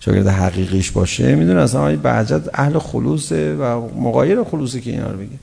[0.00, 1.34] شاگرد حقیقیش باشه.
[1.34, 5.38] میدونه اصلا آقای بهجت اهل خلوصه و مقایر خلوصه که اینا رو بگه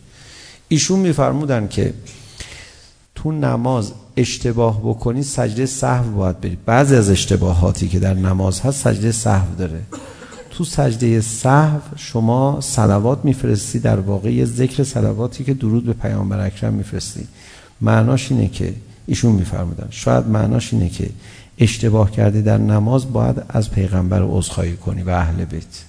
[0.68, 1.94] ایشون میفرمودن که
[3.24, 6.58] تو نماز اشتباه بکنی سجده صحو باید بری.
[6.66, 9.82] بعضی از اشتباهاتی که در نماز هست سجده صحو داره.
[10.50, 16.74] تو سجده صحو شما صلوات میفرستی در واقع ذکر صلواتی که درود به پیامبر اکرم
[16.74, 17.28] میفرستی.
[17.82, 18.74] معناش اینه که
[19.06, 19.88] ایشون میفرمودن.
[19.90, 21.10] شاید معناش اینه که
[21.58, 25.84] اشتباه کردی در نماز باید از پیغمبر عذرخواهی کنی و اهل بیت.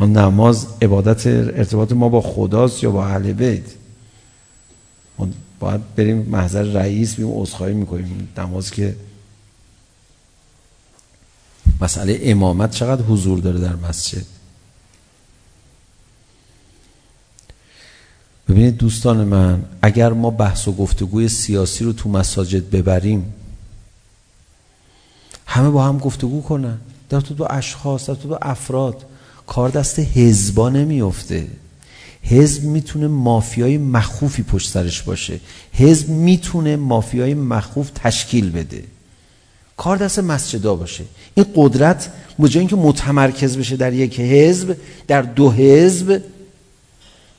[0.00, 3.81] اون نماز عبادت ارتباط ما با خداست یا با اهل بیت؟
[5.18, 5.28] ما
[5.60, 8.96] باید بریم محضر رئیس بیم عذرخواهی میکنیم نماز که
[11.80, 14.24] مسئله امامت چقدر حضور داره در مسجد
[18.48, 23.34] ببینید دوستان من اگر ما بحث و گفتگوی سیاسی رو تو مساجد ببریم
[25.46, 29.04] همه با هم گفتگو کنن در تو دو اشخاص در تو دو افراد
[29.46, 31.48] کار دست حزبا نمیفته
[32.22, 35.40] حزب میتونه مافیای مخوفی پشت سرش باشه.
[35.72, 38.84] حزب میتونه مافیای مخوف تشکیل بده.
[39.76, 41.04] کار دست مسجدا باشه.
[41.34, 44.76] این قدرت بجای اینکه متمرکز بشه در یک حزب
[45.08, 46.22] در دو حزب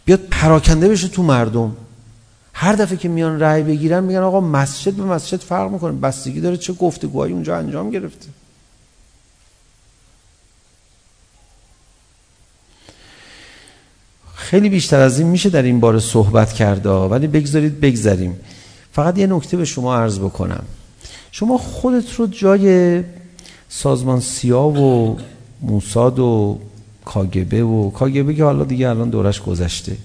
[0.06, 1.76] بیاد پراکنده بشه تو مردم.
[2.54, 5.92] هر دفعه که میان رأی بگیرن میگن آقا مسجد به مسجد فرق میکنه.
[5.92, 8.28] بستگی داره چه گفتگوهایی اونجا انجام گرفته.
[14.54, 18.36] خیلی بیشتر از این میشه در این باره صحبت کرد ولی بگذارید بگذاریم
[18.92, 20.64] فقط یه نکته به شما عرض بکنم.
[21.32, 23.04] شما خودت رو جای
[23.70, 25.18] سازمان سیا و
[25.62, 26.60] موساد و
[27.06, 29.98] کاگبه و کاگبه که حالا دیگه الان دورش گذشته.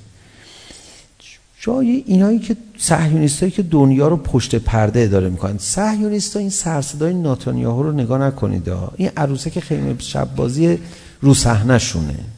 [1.60, 5.58] جای اینایی که صهیونیستایی که دنیا رو پشت پرده اداره میکنن.
[5.58, 10.78] صهیونیستا این سرصدای ناتانیاهو رو نگاه نکنید این عروسه که خیمه شب بازی
[11.20, 12.37] رو صحنه شونه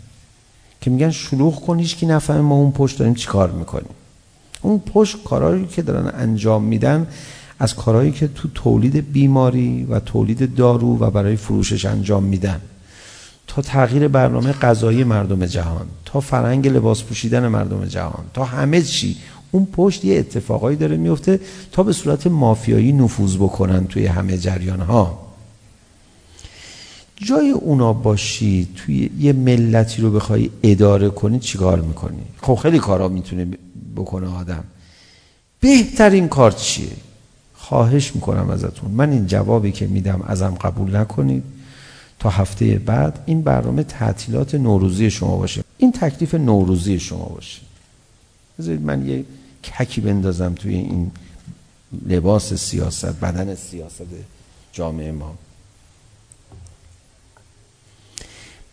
[0.80, 3.94] که میگن شلوغ کن هیچ کی نفهمه ما اون پشت داریم چیکار میکنیم
[4.62, 7.06] اون پشت کارهایی که دارن انجام میدن
[7.58, 12.60] از کارهایی که تو تولید بیماری و تولید دارو و برای فروشش انجام میدن
[13.46, 19.16] تا تغییر برنامه غذایی مردم جهان تا فرهنگ لباس پوشیدن مردم جهان تا همه چی
[19.50, 21.40] اون پشت یه اتفاقایی داره میفته
[21.72, 25.29] تا به صورت مافیایی نفوذ بکنن توی همه جریان ها
[27.26, 33.08] جای اونا باشی توی یه ملتی رو بخوای اداره کنی چیکار میکنی؟ خب خیلی کارا
[33.08, 33.48] میتونه
[33.96, 34.64] بکنه آدم.
[35.60, 36.88] بهترین کار چیه؟
[37.54, 38.90] خواهش میکنم ازتون.
[38.90, 41.42] من این جوابی که میدم ازم قبول نکنید.
[42.18, 45.64] تا هفته بعد این برنامه تعطیلات نوروزی شما باشه.
[45.78, 47.60] این تکلیف نوروزی شما باشه.
[48.58, 49.24] بذارید من یه
[49.64, 51.10] ککی بندازم توی این
[52.06, 54.06] لباس سیاست بدن سیاست
[54.72, 55.34] جامعه ما.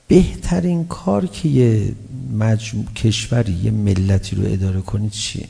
[0.08, 1.96] بهترین کار که یه
[2.32, 5.48] مجموع کشوری یه ملتی رو اداره کنید چیه؟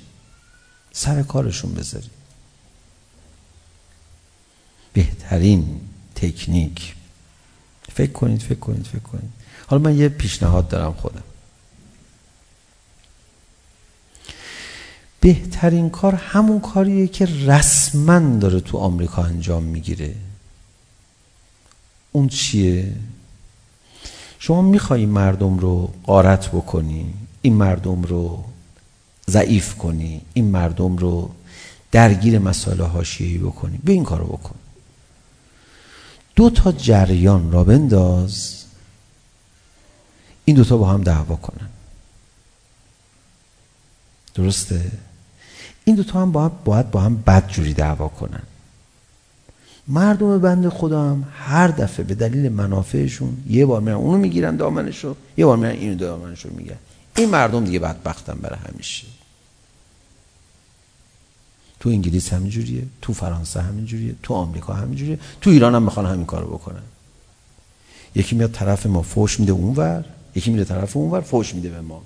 [0.91, 2.11] سر کارشون بذارید.
[4.93, 5.81] بهترین
[6.15, 6.95] تکنیک.
[7.93, 9.31] فکر کنید فکر کنید فکر کنید.
[9.67, 11.23] حالا من یه پیشنهاد دارم خودم.
[15.19, 20.15] بهترین کار همون کاریه که رسما داره تو آمریکا انجام میگیره.
[22.11, 22.93] اون چیه؟
[24.47, 28.43] شما میخوای مردم رو قارت بکنی این مردم رو
[29.29, 31.31] ضعیف کنی این مردم رو
[31.91, 34.55] درگیر مسائل حاشیه‌ای بکنی به این کارو بکن.
[36.35, 38.63] دو تا جریان را بنداز.
[40.45, 41.69] این دو تا با هم دعوا کنن.
[44.35, 44.91] درسته؟
[45.85, 48.43] این دو تا هم باید, باید با هم بدجوری دعوا کنن.
[49.87, 55.15] مردم بند خدا هم هر دفعه به دلیل منافعشون یه بار میرن اونو میگیرن دامنشو
[55.37, 56.77] یه بار میرن اینو دامنشو میگن میگیرن.
[57.17, 59.07] این مردم دیگه بدبختن برای همیشه.
[61.79, 65.83] تو انگلیس همین جوریه تو فرانسه همین جوریه تو آمریکا همین جوریه تو ایران هم
[65.83, 66.81] میخوان همین کارو بکنن.
[68.15, 72.01] یکی میاد طرف ما فوش میده اونور یکی میره طرف اونور فوش میده به ما.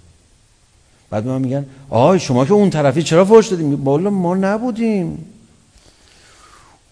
[1.09, 5.25] بعد ما میگن آهای شما که اون طرفی چرا فوش دادیم؟ بالا ما نبودیم.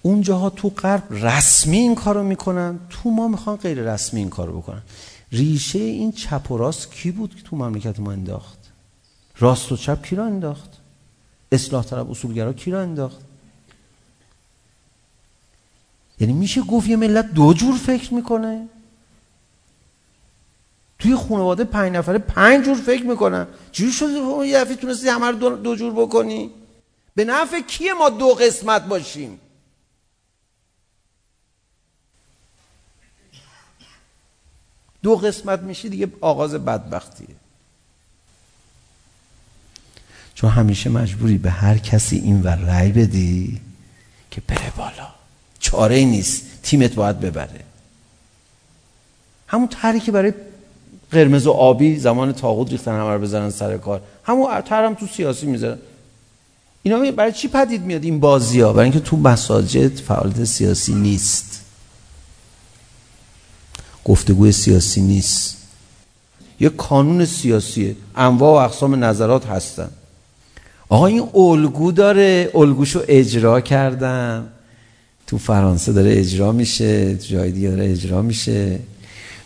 [0.01, 2.79] اونجاها تو غرب رسمی این کارو میکنن.
[2.89, 4.81] تو ما میخوان غیر رسمی این کارو بکنن.
[5.31, 8.59] ریشه این چپ و راست کی بود که تو مملکت ما انداخت؟
[9.37, 10.69] راست و چپ کی را انداخت؟
[11.51, 13.19] اصلاح طلب اصولگرا کی را انداخت؟
[16.19, 18.67] یعنی میشه گفت یه ملت دو جور فکر میکنه.
[20.99, 23.47] توی خانواده پنج نفره پنج جور فکر میکنن.
[23.71, 26.51] چجوری شده یه دفعه تونستی همه رو دو جور بکنی؟
[27.15, 29.39] به نفع کیه ما دو قسمت باشیم؟
[35.03, 37.35] دو قسمت میشه دیگه آغاز بدبختیه
[40.35, 43.61] چون همیشه مجبوری به هر کسی این ور رأی بدی
[44.31, 45.07] که بره بالا.
[45.59, 46.43] چاره ای نیست.
[46.63, 47.63] تیمت باید ببره.
[49.47, 50.33] همون طرحی که برای
[51.11, 54.01] قرمز و آبی زمان تاغوت ریختن همه رو بزنن سر کار.
[54.23, 55.77] همون طرح هم تو سیاسی میزنن
[56.83, 61.58] اینا برای چی پدید میاد این بازی ها برای اینکه تو مساجد فعالیت سیاسی نیست.
[64.09, 65.57] گفتگوی سیاسی نیست.
[66.59, 69.89] یه کانون سیاسی انواع و اقسام نظرات هستن.
[70.89, 74.47] آقا این الگو داره الگوشو اجرا کردم
[75.27, 78.79] تو فرانسه داره اجرا میشه تو جای دیگه داره اجرا میشه.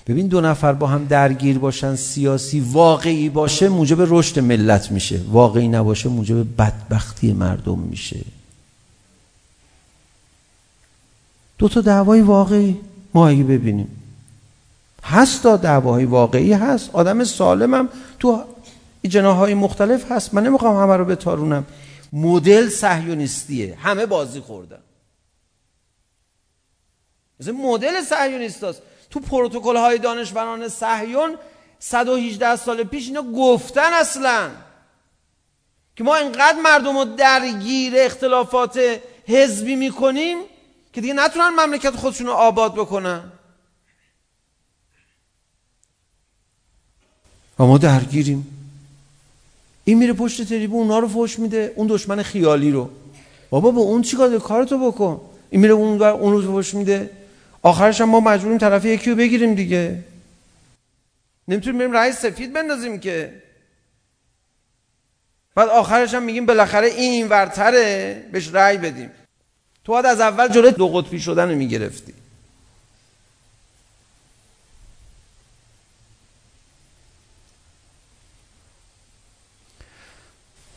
[0.08, 5.20] ببین دو نفر با هم درگیر باشن سیاسی واقعی باشه موجب رشد ملت میشه.
[5.32, 8.20] واقعی نباشه موجب بدبختی مردم میشه.
[11.58, 12.78] دو تا دعوای واقعی.
[13.14, 13.88] ما اگه ببینیم.
[15.04, 16.90] هست تا دعواهای واقعی هست.
[16.94, 17.90] آدم سالمم
[18.20, 18.44] تو
[19.08, 20.34] جناهای مختلف هست.
[20.34, 21.66] من نمیخوام همه رو بتارونم.
[22.14, 24.80] مدل صهیونیستیه همه بازی خوردن.
[27.40, 31.36] از مدل صهیونیستاست تو پروتکل های دانشوران صهیون
[31.80, 34.50] 118 سال پیش اینا گفتن اصلا.
[35.96, 38.80] که ما اینقدر مردم رو درگیر اختلافات
[39.28, 40.38] حزبی میکنیم
[40.94, 43.32] که دیگه نتونن مملکت خودشون رو آباد بکنن.
[47.60, 48.48] و ما درگیریم
[49.86, 52.90] این میره پشت تریبون اونا رو فوش میده اون دشمن خیالی رو.
[53.50, 55.22] بابا با اون چیکار کارتو بکن.
[55.50, 57.10] این میره اون اون رو فوش میده.
[57.62, 60.04] آخرش هم ما مجبوریم طرف یکی رو بگیریم دیگه.
[61.48, 63.34] نمیتونیم بریم رئیس سفید بندازیم که.
[65.56, 69.10] بعد آخرش هم میگیم بالاخره این ورتره بهش رأی بدیم.
[69.84, 72.14] تو باید از اول جلوی دو قطبی شدن رو میگرفتی.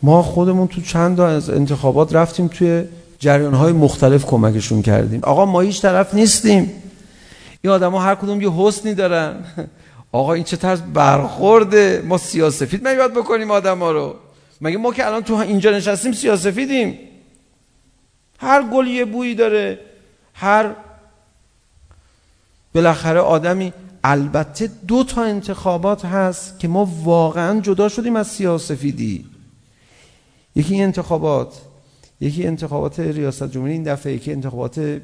[0.03, 2.85] ما خودمون تو چند تا از انتخابات رفتیم توی
[3.19, 5.21] جریانهای مختلف کمکشون کردیم.
[5.23, 6.73] آقا ما هیچ طرف نیستیم.
[7.63, 9.45] این آدما هر کدوم یه حسنی دارن.
[10.13, 12.89] آقا این چه طرز برخورده؟ ما سیاسفید.
[12.89, 14.15] مگه باید بکنیم آدما رو.
[14.61, 16.99] مگه ما که الان تو اینجا نشستیم سیاسفیدیم؟
[18.39, 19.79] هر گل یه بویی داره.
[20.35, 20.71] هر
[22.75, 23.73] بالاخره آدمی
[24.05, 29.25] البته دو تا انتخابات هست که ما واقعا جدا شدیم از سیاسفیدی.
[30.57, 31.55] یکی انتخابات
[32.21, 35.01] یکی انتخابات ریاست جمهوری این دفعه یکی انتخابات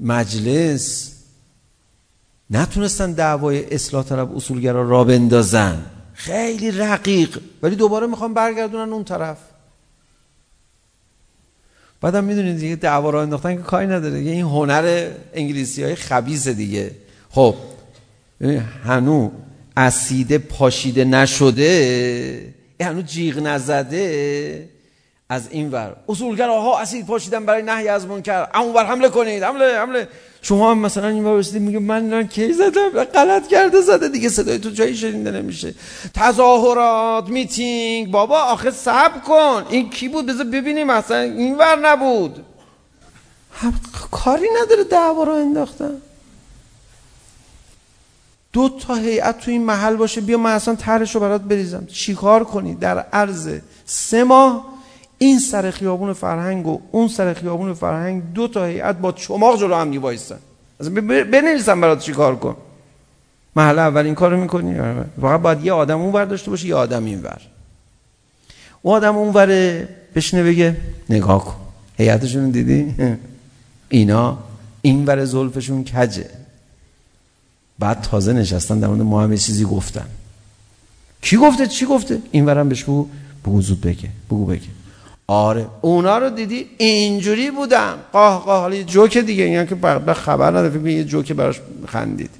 [0.00, 1.12] مجلس
[2.50, 5.82] نتونستن دعوای اصلاح طلب اصولگرا را بندازن
[6.14, 9.38] خیلی رقیق ولی دوباره میخوان برگردونن اون طرف
[12.00, 16.52] بعدم میدونید دیگه دعوا را انداختن که کاری نداره دیگه این هنر انگلیسی های خبیزه
[16.52, 16.90] دیگه
[17.30, 17.54] خب
[18.84, 19.30] هنو
[19.76, 24.68] اسیده پاشیده نشده هنو جیغ نزده
[25.28, 29.78] از این ور اصولگراها اسید پاشیدن برای نهی از منکر اما بر حمله کنید حمله
[29.78, 30.08] حمله
[30.42, 34.28] شما هم مثلا این ور رسیدید میگه من نه کی زدم غلط کرده زده دیگه
[34.28, 35.74] صدای تو جایی شنیده نمیشه
[36.14, 42.44] تظاهرات میتینگ بابا آخه صبر کن این کی بود بذار ببینیم مثلا این ور نبود
[44.10, 46.02] کاری نداره دعوا رو انداختن
[48.52, 51.86] دو تا هیئت تو این محل باشه بیا من اصلا طرحشو برات بریزم.
[51.86, 54.72] چیکار کنی؟ در عرض سه ماه
[55.18, 59.74] این سر خیابون فرهنگ و اون سر خیابون فرهنگ دو تا هیئت با چماق جلو
[59.74, 60.38] هم میوایسن
[60.80, 60.94] اصلا
[61.24, 62.56] بنویسم برات چیکار کن.
[63.56, 64.74] محل اول این کارو میکنی؟
[65.18, 67.40] واقعا باید یه آدم اون ور داشته باشه یه آدم این ور.
[68.82, 69.48] اون آدم اون ور
[70.14, 70.76] بشنه بگه
[71.10, 71.56] نگاه کن.
[71.98, 72.94] هیئتشون دیدی؟
[73.88, 74.38] اینا
[74.82, 76.41] این ور زلفشون کجه؟
[77.82, 80.06] بعد تازه نشستن در مورد ما هم چیزی گفتن.
[81.22, 83.06] کی گفته؟ چی گفته؟ این ورم بهش بگو.
[83.44, 84.08] بگو زود بگه.
[84.30, 84.68] بگو بگه.
[85.26, 85.66] آره.
[85.80, 87.94] اونا رو دیدی؟ اینجوری بودن.
[88.12, 88.60] قاه قاه.
[88.60, 89.44] حالا یه جوک دیگه.
[89.44, 90.68] اینا که به خبر نداره.
[90.68, 92.30] فکر یه جوک براش خندید.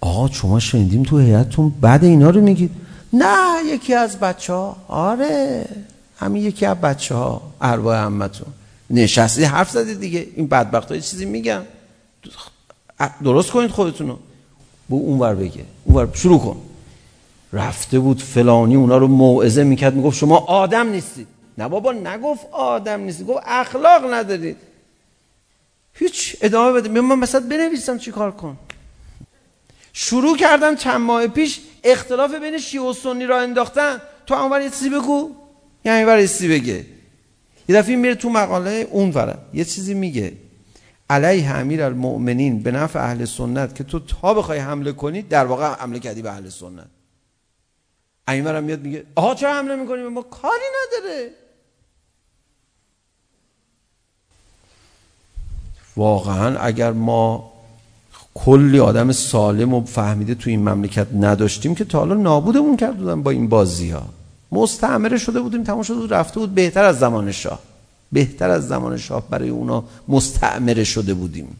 [0.00, 2.70] آقا شما شنیدیم تو هیئتتون بعد اینا رو میگید.
[3.12, 3.36] نه
[3.66, 5.64] یکی از بچه ها آره.
[6.16, 8.48] همین یکی از بچه ها ارواح عمتون
[8.90, 10.26] نشستی حرف زدی دیگه.
[10.36, 11.62] این بدبخت های چیزی میگن.
[13.24, 14.18] درست کنید خودتون رو
[14.88, 16.56] به اونور بگه اونور شروع کن
[17.52, 21.26] رفته بود فلانی اونا رو موعظه میکرد میگفت شما آدم نیستید
[21.58, 24.56] نه بابا نگفت آدم نیستید گفت اخلاق ندارید
[25.94, 28.56] هیچ ادامه بده من مثلا بنویسم چیکار کن
[29.92, 34.70] شروع کردن چند ماه پیش اختلاف بین شیعه و سنی را انداختن تو اونور یه
[34.70, 35.30] چیزی بگو
[35.84, 36.86] یعنی اونور یه چیزی بگه
[37.68, 40.32] یه دفعه میره تو مقاله اونوره یه چیزی میگه
[41.10, 45.74] علیه امیر المؤمنین به نفع اهل سنت که تو تا بخوای حمله کنی در واقع
[45.74, 46.86] حمله کردی به اهل سنت.
[48.28, 51.30] ایمر هم میاد میگه آها چرا حمله میکنی؟ ما کاری نداره.
[55.96, 57.52] واقعا اگر ما
[58.34, 63.22] کلی آدم سالم و فهمیده تو این مملکت نداشتیم که تا حالا نابودمون کرد بودن
[63.22, 64.02] با این بازی ها
[64.52, 67.73] مستعمره شده بودیم تمام شده بود رفته بود بهتر از زمان شاه.
[68.14, 71.56] بهتر از زمان شاه برای اونا مستعمره شده بودیم.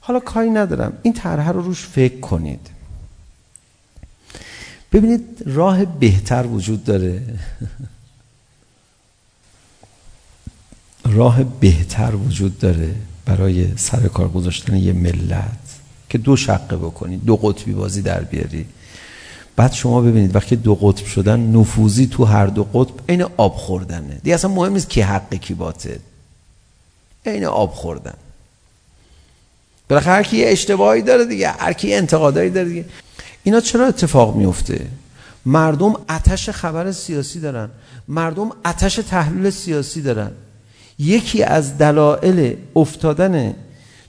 [0.00, 0.98] حالا کاری ندارم.
[1.02, 2.70] این طرح رو روش فکر کنید.
[4.92, 7.22] ببینید راه بهتر وجود داره.
[11.16, 15.58] راه بهتر وجود داره برای سر کار گذاشتن یه ملت
[16.08, 18.66] که دو شقه بکنید دو قطبی بازی در بیاری.
[19.56, 24.20] بعد شما ببینید وقتی دو قطب شدن نفوذی تو هر دو قطب عین آب خوردنه.
[24.22, 25.98] دیگه اصلا مهم نیست کی حق کی باطل.
[27.26, 28.14] عین آب خوردن.
[29.88, 32.84] بالاخره هر کی اشتباهی داره دیگه هر کی انتقادایی داره دیگه.
[33.42, 34.86] اینا چرا اتفاق میفته؟
[35.46, 37.70] مردم آتش خبر سیاسی دارن.
[38.08, 40.30] مردم آتش تحلیل سیاسی دارن.
[40.98, 43.54] یکی از دلایل افتادن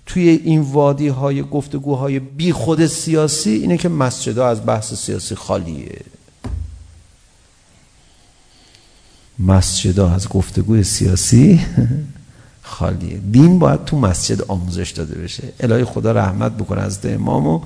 [0.05, 5.35] توی این وادی های گفتگوهای بی خود سیاسی اینه که مسجد ها از بحث سیاسی
[5.35, 6.01] خالیه.
[9.39, 11.61] مسجد ها از گفتگوی سیاسی
[12.61, 13.17] خالیه.
[13.17, 15.43] دین باید تو مسجد آموزش داده بشه.
[15.59, 17.61] الهی خدا رحمت بکنه از ده امام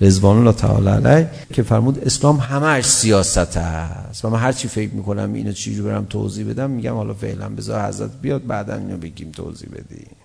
[0.00, 4.24] رضوان الله تعالی علیه که فرمود اسلام همش سیاست است.
[4.24, 7.88] و من هر چی فکر میکنم اینو چجوری برم توضیح بدم میگم حالا فعلا بذار
[7.88, 10.16] حضرت بیاد بعدا اینو بگیم توضیح بدیم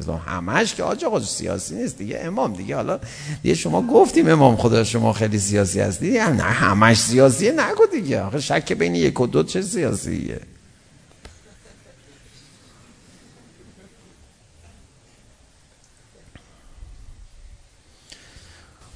[0.00, 3.00] اسلام همش که آج آقا سیاسی نیست دیگه امام دیگه حالا
[3.42, 8.20] دیگه شما گفتیم امام خدا شما خیلی سیاسی هستی دیگه نه همش سیاسیه نگو دیگه
[8.22, 10.40] آخه شک بین یک و دو چه سیاسیه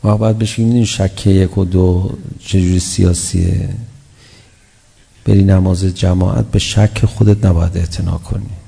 [0.03, 3.69] ما باید بشیم این شک یک و دو چجوری سیاسیه
[5.25, 8.60] بری نماز جماعت به شک خودت نباید اعتنا کنی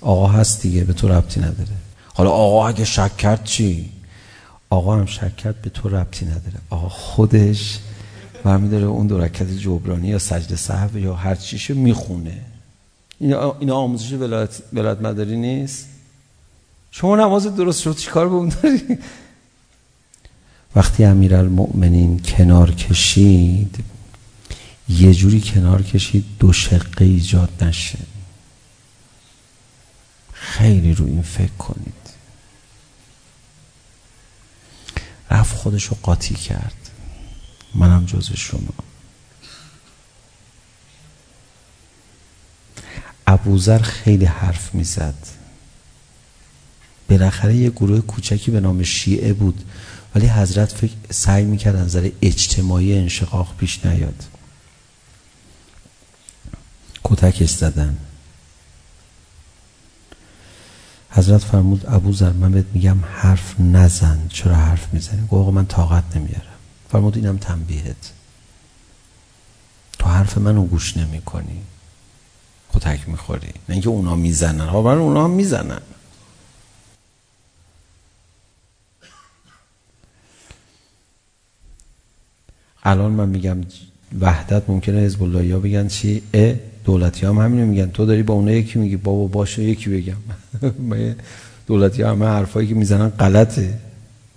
[0.00, 1.76] آقا هست دیگه به تو ربطی نداره
[2.14, 3.90] حالا آقا اگه شک کرد چی
[4.70, 7.78] آقا هم شک کرد به تو ربطی نداره آقا خودش
[8.44, 12.40] برمیداره اون دو رکعت جبرانی یا سجده صحب یا هر چیشو میخونه
[13.20, 15.86] اینا اینا آموزش ولایت ولایت مداری نیست
[16.90, 18.98] شما نماز درست شد چیکار به اون داری
[20.76, 23.84] وقتی امیرالمؤمنین کنار کشید
[24.88, 27.98] یه جوری کنار کشید دو شقه ایجاد نشه
[30.48, 31.94] خیلی رو این فکر کنید.
[35.30, 36.90] رفت خودش رو قاطی کرد.
[37.74, 38.74] منم جز شما.
[43.26, 45.26] ابوذر خیلی حرف میزد.
[47.08, 49.64] بالاخره یه گروه کوچکی به نام شیعه بود
[50.14, 54.24] ولی حضرت فکر سعی میکرد از نظر اجتماعی انشقاق پیش نیاد.
[57.04, 57.96] کتکش زدن
[61.10, 65.66] حضرت فرمود ابو ذر من بهت میگم حرف نزن چرا حرف میزنی گفت آقا من
[65.66, 66.58] طاقت نمیارم
[66.90, 68.12] فرمود اینم تنبیهت
[69.98, 71.62] تو حرف منو گوش نمیکنی
[72.74, 75.80] کتک میخوری نه اینکه اونا میزنن ها برای اونا هم میزنن
[82.82, 83.58] الان من میگم
[84.20, 86.54] وحدت ممکنه حزب الله بگن چی ا
[86.88, 90.16] دولتی هم همینو میگن تو داری با اون یکی میگی بابا باشه یکی بگم
[91.66, 93.78] دولتی همه حرفایی که میزنن غلطه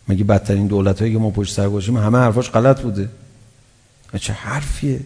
[0.08, 3.10] مگه بدترین دولت هایی که ما پشت سر گذاشیم همه حرفاش غلط بوده
[4.20, 5.00] چه حرفیه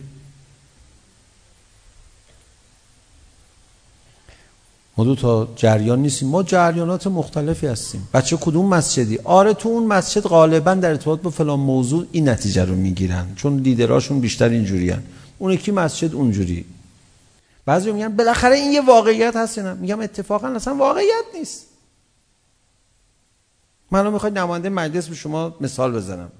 [4.98, 9.88] ما دو تا جریان نیستیم ما جریانات مختلفی هستیم بچه کدوم مسجدی آره تو اون
[9.88, 15.04] مسجد غالبا در ارتباط با فلان موضوع این نتیجه رو میگیرن چون لیدراشون بیشتر اینجوریان
[15.38, 16.66] اون یکی مسجد اونجوری
[17.66, 21.68] بعضی میگن بالاخره این یه واقعیت هست نه میگم اتفاقا اصلا واقعیت نیست.
[23.92, 26.32] منو میخواد نماینده مجلس به شما مثال بزنم.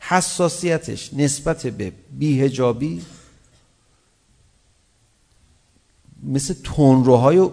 [0.00, 3.02] حساسیتش نسبت به بیهجابی
[6.22, 7.48] مثل تونروهای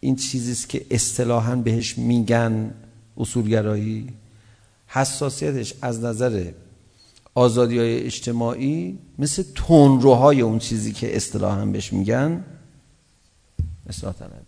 [0.00, 2.74] این چیزیست که اصطلاحا بهش میگن
[3.16, 4.08] اصولگرایی.
[4.86, 6.50] حساسیتش از نظر
[7.38, 12.44] آزادی های اجتماعی مثل تونروهای اون چیزی که اصطلاحا بهش میگن.
[13.88, 14.42] اصلاح طلب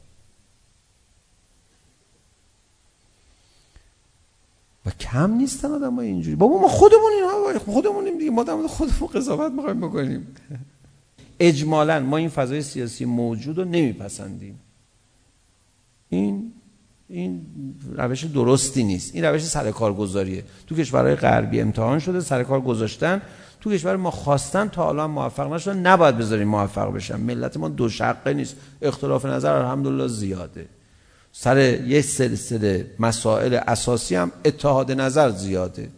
[4.87, 6.37] و کم نیستن آدم های اینجوری.
[6.37, 7.13] بابا ما خودمون
[7.49, 8.31] این خودمونیم دیگه.
[8.31, 10.37] ما در خودمون قضاوت میخوایم بکنیم.
[11.41, 14.61] اجمالا ما این فضای سیاسی موجود رو نمیپسندیم.
[16.09, 16.50] این
[17.11, 17.47] این
[17.97, 19.15] روش درستی نیست.
[19.15, 23.23] این روش سرکارگذاریه تو کشورهای غربی امتحان شده سرکار گذاشتن.
[23.61, 27.21] تو کشور ما خواستن تا حالا موفق نشدن نباید بذاریم موفق بشن.
[27.21, 28.57] ملت ما دو شقه نیست.
[28.83, 30.67] اختلاف نظر الحمدلله زیاده.
[31.33, 35.89] سر یک سلسله مسائل اساسی هم اتحاد نظر زیاده.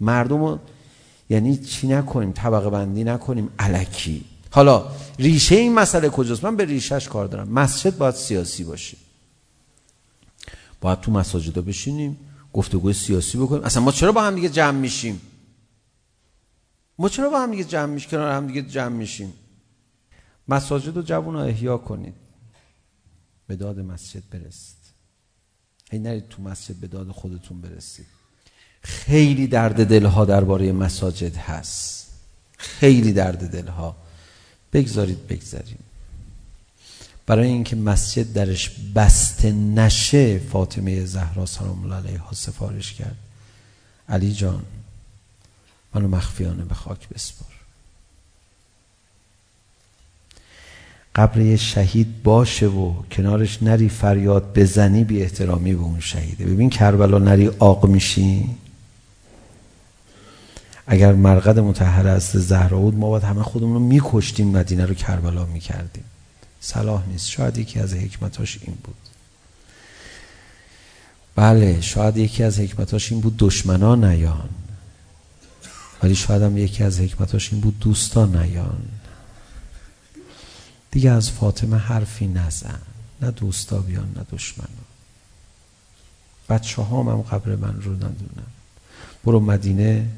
[0.00, 0.58] مردم رو
[1.30, 4.84] یعنی چی نکنیم؟ طبقه بندی نکنیم؟ الکی حالا
[5.18, 7.48] ریشه این مسئله کجاست؟ من به ریشهش کار دارم.
[7.48, 8.96] مسجد باید سیاسی باشه.
[10.80, 12.18] باید تو مساجدا بشینیم
[12.52, 13.64] گفتگوی سیاسی بکنیم.
[13.64, 15.20] اصلا ما چرا با هم دیگه جمع میشیم؟
[16.98, 19.32] ما چرا با هم دیگه جمع میشیم کنار هم دیگه جمع میشیم؟
[20.48, 22.14] مساجد و جوان احیا کنید.
[23.46, 24.76] به داد مسجد برسید.
[25.90, 28.06] هی نرید تو مسجد به داد خودتون برسید.
[28.82, 32.12] خیلی درد دلها درباره مساجد هست.
[32.58, 33.96] خیلی درد دلها.
[34.72, 35.78] بگذارید بگذاریم.
[37.26, 43.16] برای اینکه مسجد درش بسته نشه فاطمه زهرا سلام الله علیها سفارش کرد
[44.08, 44.62] علی جان
[45.94, 47.48] منو مخفیانه به خاک بسپار
[51.14, 57.18] قبر شهید باشه و کنارش نری فریاد بزنی بی احترامی به اون شهیده ببین کربلا
[57.18, 58.56] نری آق میشی
[60.86, 65.44] اگر مرقد متحر از زهرا بود ما باید همه خودمون رو میکشتیم مدینه رو کربلا
[65.44, 66.04] میکردیم
[66.60, 68.96] صلاح نیست شاید یکی از حکمتاش این بود
[71.36, 74.48] بله شاید یکی از حکمتاش این بود دشمنان نیان
[76.02, 78.82] ولی شاید هم یکی از حکمتاش این بود دوستان نیان
[80.90, 82.80] دیگه از فاطمه حرفی نزن
[83.22, 84.68] نه دوستا بیان نه دشمنا
[86.48, 88.46] بچه ها هم قبر من رو ندونن
[89.24, 90.08] برو مدینه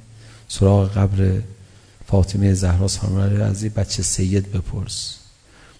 [0.49, 1.41] سراغ قبر
[2.07, 5.18] فاطمه زهرا سامرای عزیز بچه سید بپرس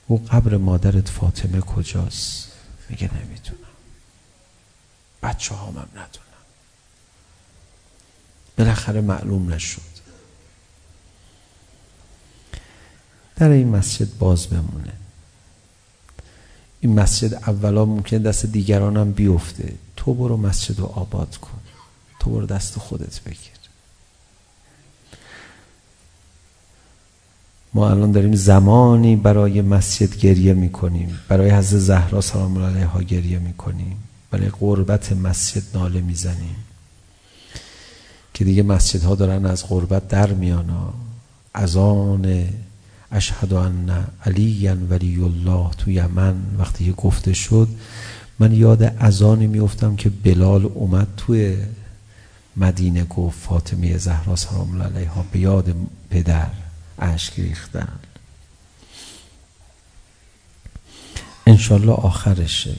[0.09, 2.53] او قبر مادرت فاطمه کجاست
[2.89, 3.59] میگه نمیتونم
[5.23, 6.45] بچه هم ندونم
[8.59, 9.99] بالاخره معلوم نشد
[13.37, 14.93] در این مسجد باز بمونه
[16.81, 21.61] این مسجد اولا ممکن دست دیگرانم بیفته تو برو مسجد رو آباد کن
[22.21, 23.58] تو برو دست خودت بگیر
[27.75, 31.19] ما الان داریم زمانی برای مسجد گریه میکنیم.
[31.29, 33.97] برای حضرت زهرا سلام الله علیها گریه میکنیم.
[34.31, 36.57] برای قربت مسجد ناله میزنیم.
[38.35, 40.93] که دیگه مسجد ها دارن از قربت در میانا
[41.55, 42.45] از آن
[43.13, 47.69] اشهد ان علی ولی الله توی من وقتی که گفته شد
[48.39, 51.57] من یاد اذانی میافتم که بلال اومد توی
[52.57, 55.75] مدینه گفت فاطمه زهرا سلام الله علیها به یاد
[56.11, 56.51] پدر.
[56.99, 57.99] اشک ریختن
[61.47, 62.77] انشالله آخرشه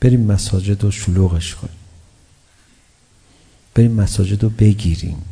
[0.00, 1.76] بریم مساجد رو شلوغش کنیم
[3.74, 5.24] بریم مساجد رو بگیریم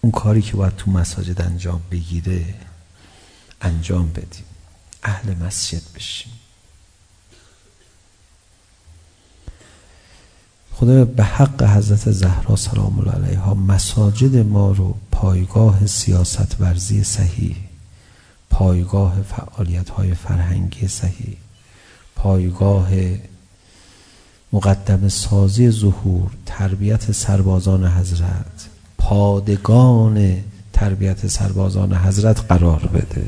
[0.00, 2.54] اون کاری که باید تو مساجد انجام بگیره
[3.60, 4.44] انجام بدیم
[5.02, 6.32] اهل مسجد بشیم
[10.76, 17.56] خدا به حق حضرت زهرا سلام الله علیها مساجد ما رو پایگاه سیاست ورزی صحیح
[18.50, 21.36] پایگاه فعالیت های فرهنگی صحیح
[22.16, 22.88] پایگاه
[24.52, 28.68] مقدم سازی ظهور تربیت سربازان حضرت
[28.98, 30.36] پادگان
[30.72, 33.26] تربیت سربازان حضرت قرار بده.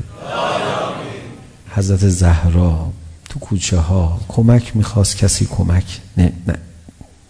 [1.70, 2.92] حضرت زهرا
[3.28, 6.58] تو کوچه ها کمک میخواست کسی کمک نه نه.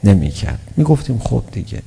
[0.07, 1.83] نمی کرد می گفتیم خب دیگه.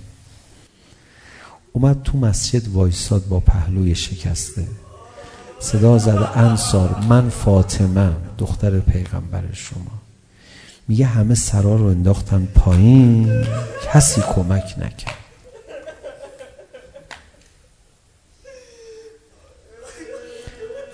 [1.73, 4.67] اومد تو مسجد وایساد با پهلوی شکسته.
[5.59, 10.01] صدا زد انصار من فاطمه دختر پیغمبر شما.
[10.87, 13.45] میگه همه سرا رو انداختن پایین.
[13.85, 15.15] کسی کمک نکرد.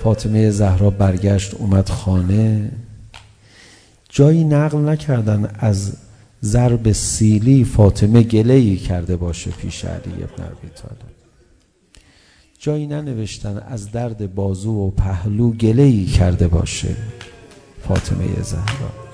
[0.04, 2.72] فاطمه زهرا برگشت اومد خانه.
[4.10, 5.94] جایی نقل نکردن از
[6.46, 11.16] ضرب سیلی فاطمه گلهی کرده باشه پیش علی ابن ابی طالب.
[12.60, 16.96] جایی ننوشتن از درد بازو و پهلو گلهی کرده باشه
[17.88, 19.06] فاطمه زهرا.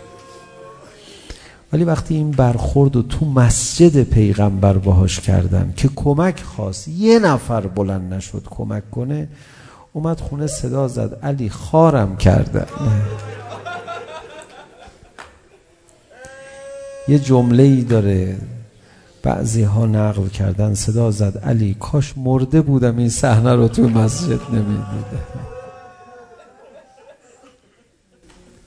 [1.73, 7.61] ولی وقتی این برخورد و تو مسجد پیغمبر باهاش کردن که کمک خواست یه نفر
[7.61, 9.27] بلند نشد کمک کنه
[9.93, 12.67] اومد خونه صدا زد علی خارم کردن
[17.07, 18.37] یه جمله ای داره.
[19.23, 21.37] بعضی ها نقل کردن صدا زد.
[21.37, 25.25] علی کاش مرده بودم این صحنه رو تو مسجد نمیدیدم.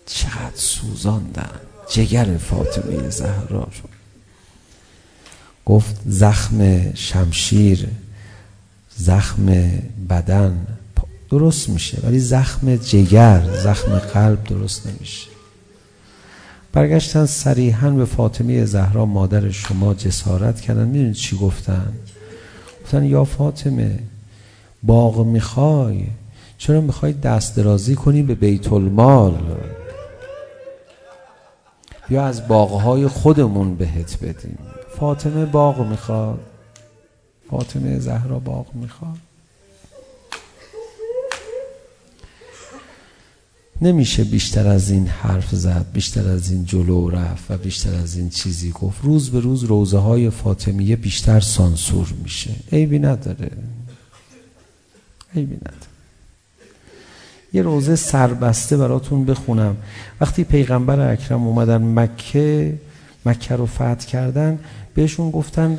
[0.06, 1.50] چقدر سوزاندن.
[1.88, 3.88] جگر فاطمه زهرا رو.
[5.66, 7.88] گفت زخم شمشیر
[8.96, 9.46] زخم
[10.10, 10.66] بدن.
[11.30, 15.33] درست میشه ولی زخم جگر زخم قلب درست نمیشه.
[16.74, 21.92] برگشتن صریحا به فاطمه زهرا مادر شما جسارت کردن میدونید چی گفتن
[22.82, 23.98] گفتن یا فاطمه
[24.82, 26.04] باغ میخوای
[26.58, 29.38] چرا میخوای دست درازی کنی به بیت المال
[32.10, 34.58] یا از باغهای خودمون بهت بدیم
[34.98, 36.40] فاطمه باغ میخواد
[37.50, 39.18] فاطمه زهرا باغ میخواد
[43.80, 48.30] نمیشه بیشتر از این حرف زد بیشتر از این جلو رفت و بیشتر از این
[48.30, 48.98] چیزی گفت.
[49.02, 52.50] روز به روز روزه های فاطمیه بیشتر سانسور میشه.
[52.72, 53.50] عیبی نداره.
[55.36, 55.94] عیبی نداره.
[57.52, 59.76] یه روزه سربسته براتون بخونم.
[60.20, 62.78] وقتی پیغمبر اکرم اومدن مکه
[63.26, 64.58] مکه رو فتح کردن
[64.94, 65.78] بهشون گفتن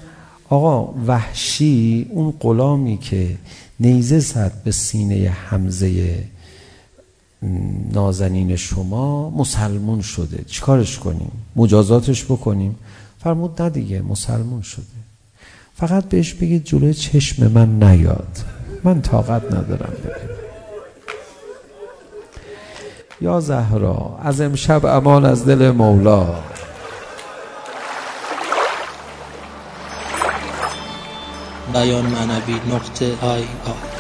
[0.50, 3.38] آقا وحشی اون غلامی که
[3.80, 6.24] نیزه زد به سینه حمزه
[7.94, 10.44] نازنین شما مسلمون شده.
[10.48, 12.76] چیکارش کنیم؟ مجازاتش بکنیم؟
[13.24, 14.86] فرمود نه دیگه مسلمون شده.
[15.76, 18.38] فقط بهش بگید جلوی چشم من نیاد.
[18.84, 20.36] من طاقت ندارم ببینم.
[23.22, 26.36] یا زهرا از امشب امان از دل مولا.
[31.74, 33.95] بیان معنوی نقطه آی آی